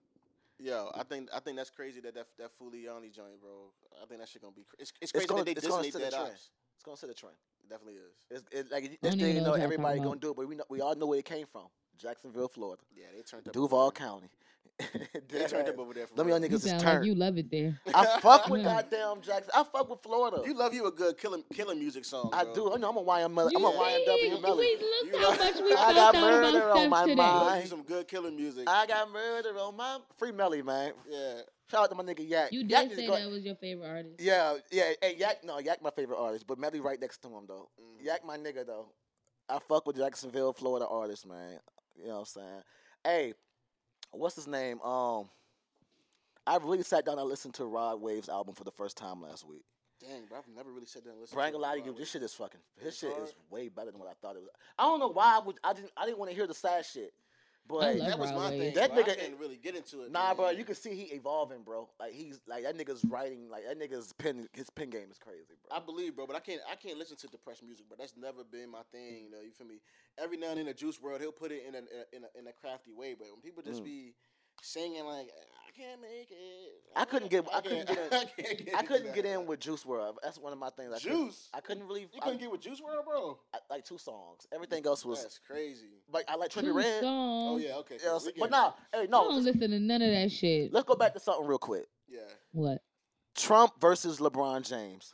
[0.60, 3.72] Yo, I think I think that's crazy that that that Fuliani joint, bro.
[4.02, 4.64] I think that shit gonna be.
[4.64, 6.28] Cra- it's, it's It's crazy gonna, that they it's dissing they dead trend.
[6.28, 6.50] ops.
[6.76, 7.36] It's gonna set a trend.
[7.64, 8.16] It definitely is.
[8.32, 10.36] It's it, like this don't thing, you know know, what y'all everybody gonna do it,
[10.38, 11.68] but we know, we all know where it came from.
[11.98, 13.54] Jacksonville, Florida, Yeah, they turned up.
[13.54, 14.30] Duval over County.
[14.80, 14.88] There.
[15.30, 16.08] They turned up over there.
[16.08, 16.52] For Them young real.
[16.52, 17.80] You niggas is sound like you love it there.
[17.94, 18.82] I fuck with Yeah.
[18.82, 19.52] goddamn Jackson.
[19.56, 20.42] I fuck with Florida.
[20.46, 22.30] You love you a good killing killing music song.
[22.34, 22.74] I do.
[22.74, 23.46] I know I'm a YML.
[23.48, 24.42] I'm You a YNW see?
[24.42, 24.66] Melly.
[24.66, 24.72] We
[25.08, 27.22] You look know- how much we I found got murder on my stuff today.
[27.22, 27.68] Love mind.
[27.70, 28.70] some good killing music.
[28.70, 30.94] I got murder on my free Melly, man.
[31.10, 31.42] yeah.
[31.72, 32.52] Shout out to my nigga Yak.
[32.52, 34.22] You Yak did is say that was your favorite artist.
[34.22, 34.92] Yeah, yeah.
[35.02, 37.70] Hey, Yak, no, Yak my favorite artist, but Melly right next to him though.
[37.82, 38.06] Mhm.
[38.06, 38.90] Yak my nigga though.
[39.50, 41.60] I fuck with Jacksonville, Florida artists, man.
[41.98, 42.62] You know what I'm saying?
[43.04, 43.34] Hey,
[44.18, 44.82] what's his name?
[44.82, 45.30] Um,
[46.48, 49.48] I really sat down and listened to Rod Wave's album for the first time last
[49.48, 49.64] week.
[50.00, 51.36] Dang, bro, I've never really sat down and listened.
[51.36, 52.60] Bro, I ain't to gonna lie to you, this shit is fucking.
[52.84, 53.24] His shit hard.
[53.24, 54.50] is way better than what I thought it was.
[54.78, 55.56] I don't know why I would.
[55.64, 55.92] I didn't.
[55.96, 57.14] I didn't want to hear the sad shit.
[57.68, 58.74] But I love That was my thing.
[58.76, 59.00] That bro.
[59.00, 60.12] I nigga- didn't really get into it.
[60.12, 60.36] Nah, man.
[60.36, 61.90] bro, you can see he evolving, bro.
[62.00, 65.56] Like he's like that nigga's writing, like that nigga's pen, his pen game is crazy,
[65.68, 65.76] bro.
[65.76, 66.62] I believe, bro, but I can't.
[66.72, 67.98] I can't listen to depressed music, bro.
[68.00, 69.24] That's never been my thing.
[69.26, 69.82] You know, you feel me?
[70.18, 72.24] Every now and then, the Juice WRLD, he'll put it in a in a, in
[72.24, 73.16] a, in a crafty way.
[73.18, 73.86] But when people just Mm.
[73.86, 74.14] be
[74.66, 75.30] singing like,
[75.68, 78.76] "I can't make it," I couldn't get- I couldn't can't- get in- I, can't get
[78.76, 80.16] I couldn't get in with Juice WRLD.
[80.24, 80.94] That's one of my things.
[80.94, 81.50] I couldn't- Juice.
[81.54, 82.02] I couldn't really.
[82.02, 83.40] You I, couldn't get with Juice WRLD, bro.
[83.54, 84.48] I, like two songs.
[84.54, 86.02] Everything else was That's crazy.
[86.12, 87.02] like I like Trippie Redd.
[87.02, 87.64] songs.
[87.64, 87.98] Oh yeah, okay.
[88.00, 88.52] You know I'm we but it.
[88.52, 89.24] nah, hey, I no.
[89.30, 90.74] don't listen to none of that shit.
[90.74, 91.86] Let's go back to something real quick.
[92.08, 92.20] Yeah.
[92.52, 92.80] What?
[93.36, 95.14] Trump versus LeBron James.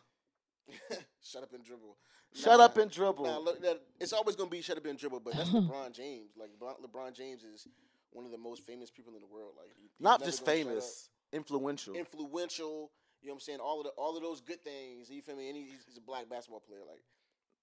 [1.23, 1.97] shut up and dribble.
[2.33, 3.25] Shut Nah, up and dribble.
[3.25, 6.31] Nah, look, that, it's always gonna be shut up and dribble, but that's LeBron James.
[6.37, 7.67] Like LeBron, LeBron James is
[8.11, 9.53] one of the most famous people in the world.
[9.57, 10.69] Like he- Not just gonna shut up.
[10.73, 11.95] famous, influential.
[11.95, 12.91] influential.
[13.21, 13.59] You know what I'm saying?
[13.59, 15.09] All of the all of those good things.
[15.09, 15.47] You feel me?
[15.49, 16.81] And he's, he's a black basketball player.
[16.87, 17.01] Like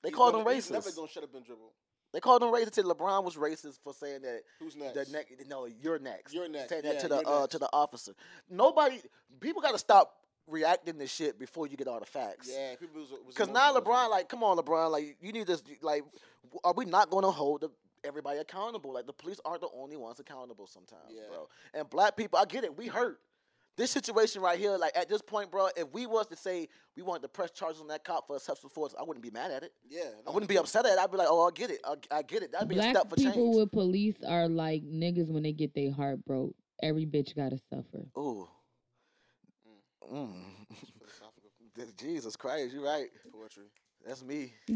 [0.03, 0.97] they called him He's never racist.
[0.97, 1.73] gonna shut up and dribble.
[2.13, 2.75] They called him racist.
[2.75, 4.95] Said LeBron was racist for saying that Who's next?
[4.95, 5.49] the next.
[5.49, 6.33] No, you're next.
[6.33, 6.71] You're next.
[6.71, 8.13] Saying that Yeah, to the uh, to the officer.
[8.49, 9.01] Nobody.
[9.41, 10.15] People got to stop
[10.47, 12.49] reacting to shit before you get all the facts.
[12.51, 13.75] Yeah, people Because now.
[13.75, 15.63] LeBron, like, come on, LeBron, like, you need this.
[15.83, 16.03] like,
[16.65, 17.71] are we not going to hold the,
[18.05, 18.93] everybody accountable?
[18.93, 21.23] Like, the police aren't the only ones accountable sometimes, Yeah.
[21.29, 21.49] bro.
[21.75, 23.21] And black people, I get it, we hurt.
[23.77, 27.03] This situation right here, like, at this point, bro, if we was to say we
[27.03, 29.63] wanted to press charges on that cop for sexual force, I wouldn't be mad at
[29.63, 29.73] it.
[29.89, 30.99] Yeah, I wouldn't be upset at it.
[30.99, 31.81] I'd be like, oh, I get it.
[31.85, 32.51] I, I get it.
[32.51, 35.75] That'd be a Black step for people with police are like niggas when they get
[35.75, 36.57] their heart broke.
[36.83, 38.05] Every bitch gotta suffer.
[38.19, 38.49] Ooh.
[40.13, 40.33] Mm.
[41.77, 43.09] It's Jesus Christ, you're right.
[43.33, 43.65] poetry.
[44.07, 44.53] That's me.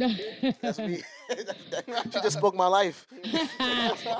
[0.61, 1.01] That's me.
[1.31, 3.07] she just spoke my life.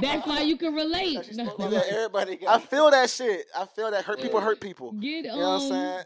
[0.01, 1.25] That's why you can relate.
[1.27, 3.47] She spoke Yeah, everybody I feel that shit.
[3.57, 4.93] I feel that hurt people hurt people.
[4.93, 5.37] Get on.
[5.37, 6.05] You know what I'm um saying?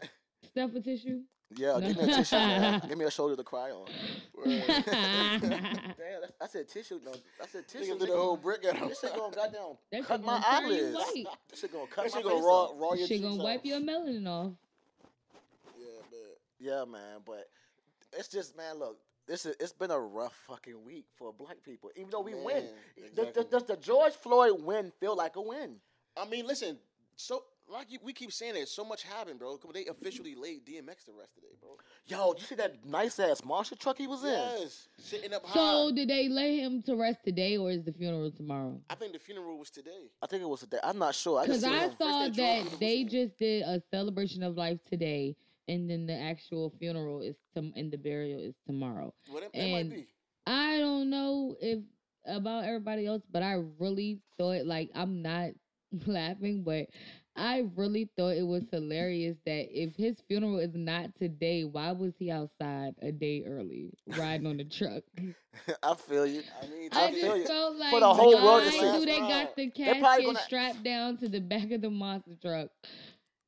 [0.51, 1.19] stuff with tissue.
[1.55, 2.35] Yeah, give me a tissue.
[2.35, 2.81] Man.
[2.87, 3.87] Give me a shoulder to cry on.
[4.43, 4.67] Damn,
[5.97, 6.99] that's, I said tissue.
[7.05, 7.95] No, I said tissue.
[7.95, 8.89] Nigga did the whole brick at him.
[8.89, 10.95] This shit gonna goddamn That cut my gonna turn you eyelids.
[10.95, 11.25] white.
[11.49, 12.71] This shit gonna cut That my shit face gonna raw, off.
[12.77, 13.65] raw your she cheeks gonna wipe off.
[13.65, 14.51] your melanin off.
[15.79, 17.21] Yeah, but Yeah, man.
[17.25, 17.47] But
[18.13, 18.79] it's just, man.
[18.79, 18.97] Look,
[19.27, 19.55] this is.
[19.59, 21.91] It's been a rough fucking week for black people.
[21.95, 22.63] Even though we win, Man,
[23.15, 23.45] does, exactly.
[23.51, 25.75] does the George Floyd win feel like a win?
[26.15, 26.77] I mean, listen.
[27.15, 29.59] So like you, we keep saying it, so much happened, bro.
[29.73, 31.71] They officially laid DMX to rest today, bro.
[32.05, 34.29] Yo, did you see that nice ass Marshall truck he was in?
[34.29, 35.53] Yes, sitting up high.
[35.53, 38.79] So did they lay him to rest today or is the funeral tomorrow?
[38.89, 40.09] I think the funeral was today.
[40.21, 40.77] I think it was today.
[40.83, 41.39] I'm not sure.
[41.39, 44.79] I just Because seen I saw they that they just did a celebration of life
[44.89, 45.35] today,
[45.67, 49.13] and then the actual funeral is tom- and the burial is tomorrow.
[49.29, 50.07] Well, that, that might And- be.
[50.45, 51.79] I don't know if
[52.25, 55.51] about everybody else, but I really thought like I'm not
[56.07, 56.87] laughing, but
[57.35, 62.13] I really thought it was hilarious that if his funeral is not today, why was
[62.17, 65.03] he outside a day early riding on the truck?
[65.83, 66.41] I feel you.
[66.63, 67.45] I mean, I I feel just you.
[67.47, 68.99] felt like For the whole world to why see.
[68.99, 72.69] do they got the casket strapped down to the back of the monster truck?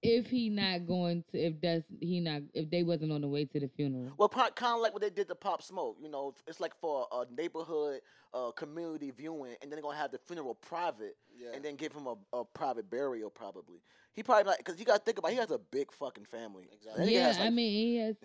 [0.01, 3.43] If he not going to, if that's he not, if they wasn't on the way
[3.45, 4.13] to the funeral.
[4.17, 5.97] Well, kind of like what they did to Pop Smoke.
[6.01, 7.99] You know, it's like for a neighborhood
[8.33, 11.49] uh, community viewing, and then they're gonna have the funeral private, Yeah.
[11.53, 13.81] and then give him a, a private burial probably.
[14.13, 16.69] He probably like because you gotta think about it, he has a big fucking family.
[16.71, 17.13] Exactly.
[17.13, 18.15] Yeah, has, like, I mean he has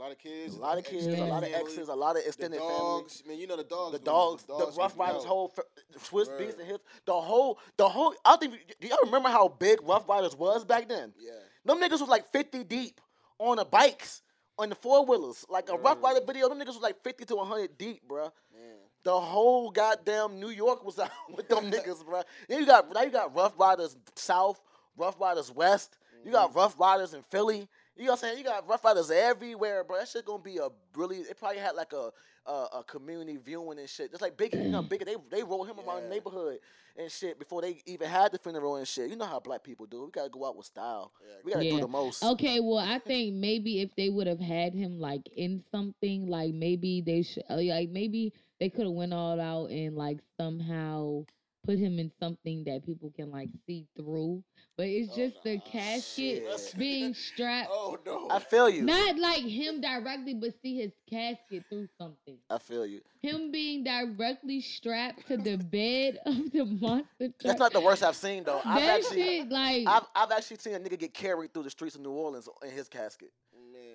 [0.00, 0.54] A lot of kids.
[0.54, 3.36] A lot of kids, a lot of exes, a lot of The extended dogs, man,
[3.36, 3.92] you know the dogs.
[3.92, 6.38] The gonna- dogs, the, Ruff Ryders whole f- Swiss Word.
[6.38, 8.14] Beats and his the whole the whole.
[8.24, 11.12] I think do y'all remember how big Ruff Ryders was back then?
[11.20, 11.32] Yeah.
[11.66, 12.98] Them niggas was like fifty deep
[13.38, 14.22] on the bikes
[14.58, 15.44] on the four wheelers.
[15.50, 18.32] Like a Ruff Ryder video, them niggas was like fifty to hundred deep, bruh.
[18.54, 18.76] Man.
[19.04, 22.24] The whole goddamn New York was out with them niggas, bruh.
[22.48, 24.62] Then you got now you got Ruff Ryders South,
[24.96, 25.98] Ruff Ryders West.
[26.24, 26.58] You got mm-hmm.
[26.58, 27.68] Ruff Ryders in Philly.
[28.00, 28.38] You know what I'm saying?
[28.38, 29.98] You got Ruff Ryders everywhere, bro.
[29.98, 31.18] That shit gonna be a really.
[31.18, 32.10] It probably had like a
[32.46, 34.10] a, a community viewing and shit.
[34.10, 36.60] Just like Biggie, you know, Biggie they they roll him around the neighborhood
[36.96, 39.10] and shit before they even had the funeral and shit.
[39.10, 40.06] You know how black people do.
[40.06, 41.12] We gotta go out with style.
[41.20, 41.34] Yeah.
[41.44, 41.70] We gotta Yeah.
[41.72, 42.24] do the most.
[42.24, 46.54] Okay, well, I think maybe if they would have had him like in something, like
[46.54, 51.24] maybe they should, uh, like maybe they could have went all out and like somehow
[51.64, 54.42] put him in something that people can like see through.
[54.76, 56.74] But it's Oh, just the casket shit.
[56.78, 58.28] being strapped, Oh no.
[58.30, 58.82] I feel you.
[58.82, 62.38] not like him directly, but see his casket through something.
[62.48, 63.00] I feel you.
[63.20, 67.34] Him being directly strapped to the bed of the monster truck.
[67.42, 68.60] That's not the worst I've seen though.
[68.64, 71.94] I've actually, shit, like, I've, I've actually seen a nigga get carried through the streets
[71.94, 73.32] of New Orleans in his casket.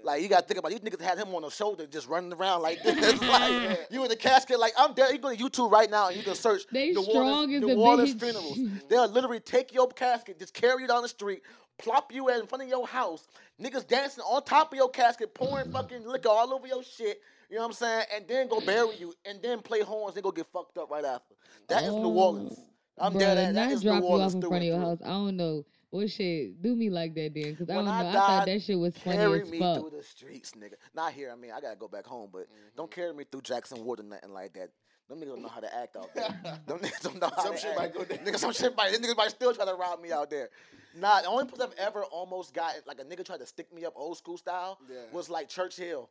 [0.06, 0.14] Man.
[0.14, 0.82] Like you gotta think about it.
[0.82, 3.22] these niggas had him on the shoulder just running around like this.
[3.28, 5.12] like you in the casket, like I'm dead.
[5.12, 7.62] You go to YouTube right now and you can search They New strong Orleans, as
[7.70, 8.20] New Orleans bitch.
[8.20, 8.60] funerals.
[8.90, 11.42] They'll literally take your casket, just carry you down the street,
[11.78, 13.28] plop you in front of your house,
[13.62, 17.22] niggas dancing on top of your casket, pouring fucking liquor all over your shit.
[17.50, 18.06] You know what I'm saying?
[18.16, 21.06] And then go bury you, and then play horns, and go get fucked up right
[21.06, 21.36] after.
[21.68, 22.60] That is New Orleans.
[22.98, 23.38] I'm Bruh, dead.
[23.38, 24.90] That, not that is New drop you Orleans off in through front of and your
[24.90, 24.98] house.
[25.04, 25.66] I don't know.
[25.96, 26.62] What shit?
[26.62, 28.10] Do me like that then, because I don't I know.
[28.10, 29.80] I thought that shit was funny Carry as me fuck.
[29.80, 30.74] through the streets, nigga.
[30.94, 31.32] Not here.
[31.32, 34.04] I mean, I gotta go back home, but don't carry me through Jackson Ward or
[34.04, 34.70] nothing like that.
[35.08, 36.28] Them niggas don't know how to act out there.
[36.68, 37.80] Them niggas don't know how Some to shit act.
[37.80, 38.18] might go down.
[38.26, 38.92] Nigga, some shit might.
[38.94, 40.50] Niggas might still try to rob me out there.
[40.98, 43.86] Nah, the only place I've ever almost got like a nigga tried to stick me
[43.86, 44.98] up old school style Yeah.
[45.12, 46.10] was like Church Hill.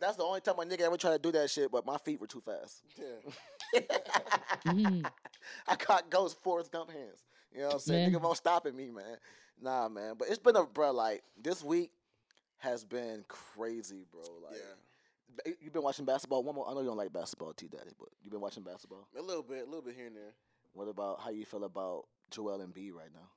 [0.00, 2.20] That's the only time my nigga ever tried to do that shit, but my feet
[2.20, 2.82] were too fast.
[2.98, 3.80] Yeah.
[4.66, 5.04] Mhm.
[5.68, 7.22] I caught Ghost Forrest Gump hands.
[7.54, 8.10] You know what I'm saying?
[8.12, 8.18] Yeah.
[8.18, 9.16] Nigga won't stopping me, man.
[9.60, 10.14] Nah, man.
[10.18, 10.90] But it's been a bro.
[10.92, 11.90] Like this week
[12.58, 14.22] has been crazy, bro.
[14.42, 14.58] Like
[15.46, 15.52] Yeah.
[15.60, 16.42] you been watching basketball.
[16.42, 16.68] One more.
[16.68, 19.06] I know you don't like basketball, T Daddy, but you've been watching basketball.
[19.16, 20.34] A little bit, a little bit here and there.
[20.72, 23.28] What about how you feel about Joel Embiid right now?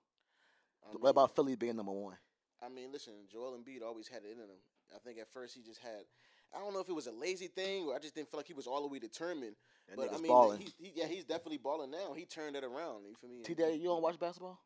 [0.89, 2.17] I what about Philly being number one?
[2.63, 4.57] I mean, listen, Joel Embiid always had it in him.
[4.95, 6.05] I think at first he just had.
[6.55, 8.47] I don't know if it was a lazy thing or I just didn't feel like
[8.47, 9.55] he was all the way determined.
[9.89, 10.59] That but I mean, balling.
[10.59, 12.13] he, he, yeah, he's definitely balling now.
[12.15, 13.05] He turned it around.
[13.07, 13.43] You feel me?
[13.43, 14.59] T Daddy, you don't watch basketball?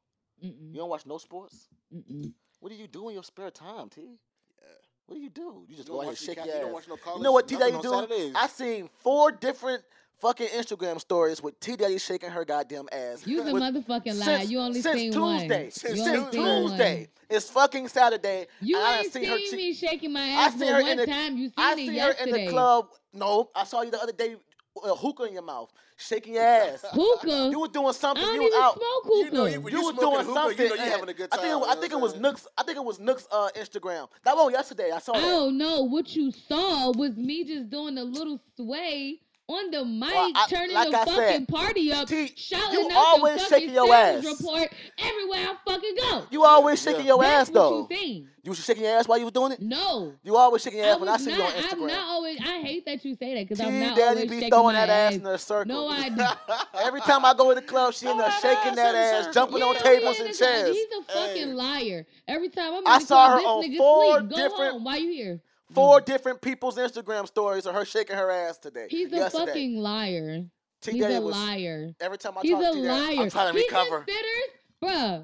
[0.44, 0.74] Mm-mm.
[0.74, 1.68] You don't watch no sports?
[1.94, 2.32] Mm-mm.
[2.60, 4.02] What do you do in your spare time, T?
[4.02, 4.68] Yeah.
[5.06, 5.66] What do you do?
[5.68, 6.66] You just You go ahead and shake ca- your you ass.
[6.66, 8.34] don't watch no You college, know what T nothing Daddy on doing?
[8.36, 9.84] I seen four different
[10.22, 13.26] fucking Instagram stories with T Daddy shaking her goddamn ass.
[13.26, 14.26] You's a with- motherfucking lie.
[14.26, 15.64] since- You only since seen Tuesday.
[15.64, 15.72] one.
[15.72, 16.62] Since you Since only seen one.
[16.70, 17.10] Tuesday.
[17.30, 18.48] It's fucking Saturday.
[18.62, 20.68] You and I ain't seen seen her che- me shaking my I ass seen but
[20.70, 21.38] her in one the time.
[21.38, 22.90] You seen I it seen her in the club.
[23.14, 24.36] No, I saw you the other day.
[24.74, 26.86] with A hookah in your mouth, shaking your ass.
[26.94, 27.50] Hookah.
[27.52, 28.24] You was doing I something.
[28.24, 28.74] don't You was even out.
[28.76, 29.26] smoke hookah.
[29.26, 30.58] You know you- when You was doing hookah, something.
[30.64, 31.46] You know you and having a good I time.
[31.46, 32.48] think it, I think it was Nook's.
[32.58, 34.08] I think it was Nook's uh, Instagram.
[34.24, 34.92] That one yesterday.
[34.92, 35.28] I saw I that.
[35.30, 35.82] Oh no!
[35.84, 39.20] What you saw was me just doing a little sway
[39.52, 42.80] on the mic, Well, I- turning like the I fucking said, party up, T, shouting
[42.80, 44.40] you out always the fucking shaking your sales ass.
[44.40, 46.24] report everywhere I fucking go.
[46.32, 46.92] You always Yeah.
[46.92, 47.88] shaking your That's ass what though.
[47.92, 48.28] you seen.
[48.44, 49.62] You was shaking your ass while you was doing it.
[49.62, 50.14] No.
[50.24, 51.72] You always shaking your I ass when I see not, you on Instagram.
[51.74, 51.88] I'm Instagram.
[51.90, 52.40] not always.
[52.40, 54.86] I hate that you say that because I'm not Daddy always be shaking throwing my
[54.86, 55.76] that ass in her circle.
[55.76, 56.38] No, I don't.
[56.82, 58.96] Every time I go to the club, she in there Throw that shaking ass that
[58.96, 59.34] ass, circle.
[59.34, 60.76] jumping on tables and chairs.
[60.76, 62.08] He's a fucking liar.
[62.28, 64.30] Every time I'm in I the saw club, her this on nigga four sleep.
[64.32, 64.84] Go different- home.
[64.86, 65.42] Why you here?
[65.74, 66.06] Four mm.
[66.06, 68.88] different people's Instagram stories of her shaking her ass today.
[68.90, 70.46] He's a fucking liar.
[70.82, 71.94] T He's a was liar.
[72.00, 73.16] every time I He's talk to liar.
[73.20, 74.02] I'm trying to he recover.
[74.02, 74.50] considers,
[74.84, 75.24] bruh.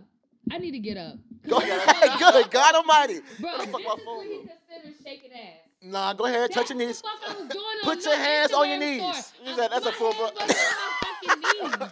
[0.51, 1.15] I need to get up.
[1.47, 3.19] Go ahead, good God Almighty.
[3.39, 5.67] Bro, fuck my phone he considers shaking ass.
[5.81, 7.01] Nah, go ahead, touch your knees.
[7.01, 9.33] what the fuck I was doing Put your hands on your knees.
[9.45, 10.13] You said that's a full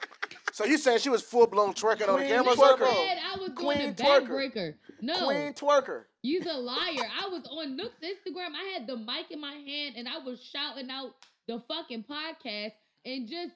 [0.63, 0.63] hands bro- wasn't on my fucking knees.
[0.63, 2.69] So you saying she was full blown twerking on the Queen camera twerker.
[2.69, 2.93] circle?
[2.93, 4.27] Said I was doing Queen the twerker.
[4.29, 4.73] backbreaker.
[5.01, 6.03] No, Queen twerker.
[6.21, 7.07] You's a liar.
[7.21, 8.55] I was on Nook's Instagram.
[8.55, 11.11] I had the mic in my hand and I was shouting out
[11.47, 12.71] the fucking podcast
[13.05, 13.51] and just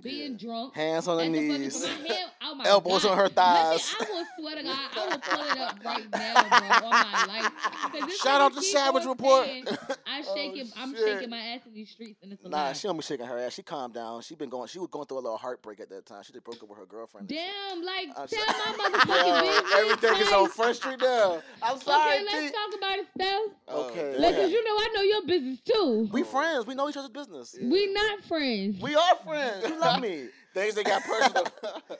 [0.00, 0.74] being drunk.
[0.74, 1.84] Hands on the at the fucking- knees.
[1.86, 3.10] hand, oh Elbows God.
[3.12, 3.94] on her Let me- thighs.
[4.00, 6.42] I will swear to God, I will pull it up right now,
[6.80, 7.52] bro, on my life.
[7.92, 9.44] 'Cause this Shout out to keep Savage Report.
[9.46, 9.64] saying,
[10.06, 11.04] I Oh, shake it, I'm shit.
[11.06, 12.72] shaking my ass in these streets and it's a Nah, lie.
[12.74, 13.54] she don't be shaking her ass.
[13.54, 14.22] She calmed down.
[14.22, 14.68] She been going.
[14.68, 16.22] She was going through a little heartbreak at that time.
[16.22, 17.28] She just broke up with her girlfriend.
[17.28, 18.54] Damn, like, I'm tell my
[18.88, 19.72] motherfucking business.
[19.76, 21.42] Everything is on like- Front Street now.
[21.62, 22.50] I'm sorry, Okay, let's T.
[22.52, 23.40] talk about it, Steph.
[23.68, 24.18] Oh, okay.
[24.18, 24.42] Like, Yeah.
[24.42, 26.08] cause you know I know your business too.
[26.12, 26.66] We friends.
[26.66, 27.56] We know each other's business.
[27.60, 28.80] We not friends.
[28.80, 29.64] We are friends.
[29.82, 30.28] You love me.
[30.54, 31.46] Things that got personal.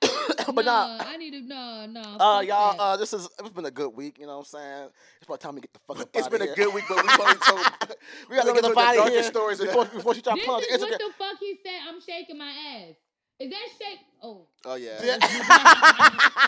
[0.54, 0.98] but no, nah.
[1.00, 2.00] I need to no, no.
[2.00, 2.80] Uh, y'all, that.
[2.80, 4.18] uh, this is it's been a good week.
[4.18, 4.88] You know what I'm saying?
[5.16, 6.08] It's about time we get the fuck up.
[6.14, 7.58] It's outta been a good week, but we've only told.
[8.30, 10.54] we gotta get the out of darkest here stories before, before she try to pull
[10.54, 10.80] out the Instagram.
[10.82, 11.80] what the fuck he said.
[11.88, 12.94] I'm shaking my ass.
[13.40, 13.98] Is that shake?
[14.22, 14.46] Oh.
[14.64, 14.98] Oh yeah.
[15.02, 15.18] Yeah.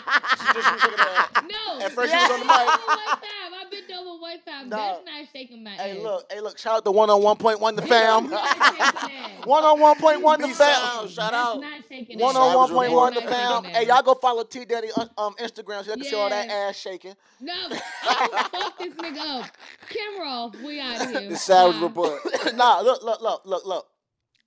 [0.41, 1.85] She just was looking at- No.
[1.85, 2.67] At first she was on the mic.
[2.67, 3.51] Over one time.
[3.59, 3.87] I've been
[4.33, 4.69] over one time.
[4.69, 4.75] No.
[4.77, 6.03] That's not shaking my hey, ass.
[6.03, 6.57] look, hey, look.
[6.57, 8.25] Shout out to one on one point one the fam.
[8.25, 8.81] is not shaking
[9.15, 9.31] ass.
[9.45, 11.07] One on one point one the fam.
[11.07, 11.59] Shout That's out.
[11.61, 12.41] not shaking One ass.
[12.41, 13.63] on one Savage point one the fam.
[13.63, 16.47] Hey, y'all go follow T Daddy on um, Instagram so you can see all that
[16.49, 17.15] ass shaking.
[17.39, 17.53] No,
[18.03, 19.47] I will fuck this nigga up.
[19.89, 20.55] Camera off.
[20.61, 21.29] We out of here.
[21.29, 21.81] The Savage Bye.
[21.87, 22.21] Report.
[22.55, 23.87] nah, look, look, look, look, look.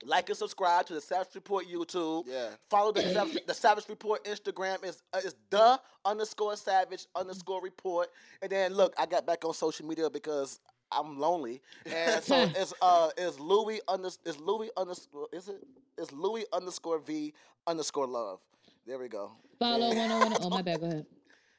[0.05, 2.25] Like and subscribe to the Savage Report YouTube.
[2.27, 2.49] Yeah.
[2.69, 8.09] Follow the Savage, the Savage Report Instagram is uh, is the underscore Savage underscore Report.
[8.41, 10.59] And then look, I got back on social media because
[10.91, 15.63] I'm lonely, and so it's uh is Louis under is Louis underscore is it
[15.97, 17.33] it is Louis underscore V
[17.65, 18.39] underscore Love.
[18.85, 19.31] There we go.
[19.59, 20.37] Follow one on one.
[20.41, 20.79] Oh my bad.
[20.79, 21.05] Go ahead.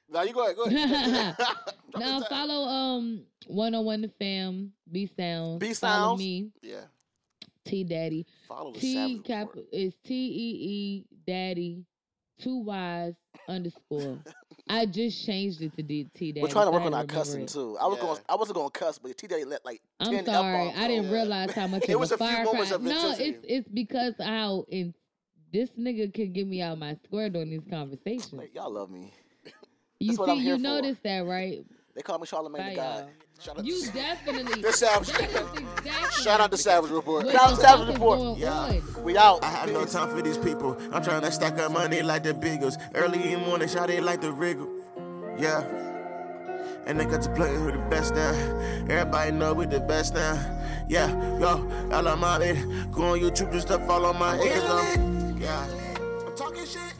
[0.09, 0.55] Now you go ahead.
[0.55, 1.36] Go ahead.
[1.97, 4.70] now follow um one on one the fam.
[4.92, 5.59] Be sound.
[5.59, 6.20] Be sound.
[6.20, 6.53] Me.
[6.62, 6.82] Yeah.
[7.67, 8.27] T Daddy.
[8.49, 11.85] Follow the T cap is T E E Daddy.
[12.39, 13.14] Two Y's
[13.49, 14.19] underscore.
[14.69, 16.43] I just changed it to D T Daddy.
[16.43, 17.49] We're trying to work on our had to remember cussing it.
[17.49, 17.79] too.
[17.81, 18.03] I was Yeah.
[18.05, 20.57] going I wasn't going to cuss, but T Daddy let like I'm 10 sorry.
[20.69, 21.05] F-bombs I didn't.
[21.07, 21.12] Yeah.
[21.12, 23.69] realize how much It was a a few fire moments cry- of No, it's it's
[23.69, 24.93] because how in
[25.53, 28.33] this nigga could get me out my square during these conversations.
[28.35, 29.12] Like, y'all love me.
[30.01, 30.62] You that's what see, I'm here you for.
[30.62, 31.64] noticed that, right?
[31.95, 32.99] They call me Charlemagne Bye, the God.
[33.05, 33.09] y'all.
[33.41, 34.62] Shout out You to definitely.
[34.62, 35.09] The Savage.
[35.09, 35.28] that is
[35.78, 37.26] exactly Shout out to Savage Report.
[37.30, 38.39] Shout out to Savage Report.
[38.39, 38.80] Yeah.
[39.03, 39.45] We out.
[39.45, 40.76] I have no time for these people.
[40.93, 42.76] I'm trying to stack up money like the biggers.
[42.95, 44.68] Early in the morning, shout it like the wriggle.
[45.39, 45.62] Yeah.
[46.87, 48.30] And they got to play who the best now.
[48.89, 50.34] Everybody know we the best now.
[50.89, 51.09] Yeah,
[51.41, 52.93] yo, all of my it.
[52.93, 54.97] Go on YouTube and stuff, follow my niggas.
[54.97, 55.66] um, Yeah.
[56.26, 56.95] I'm talking shit.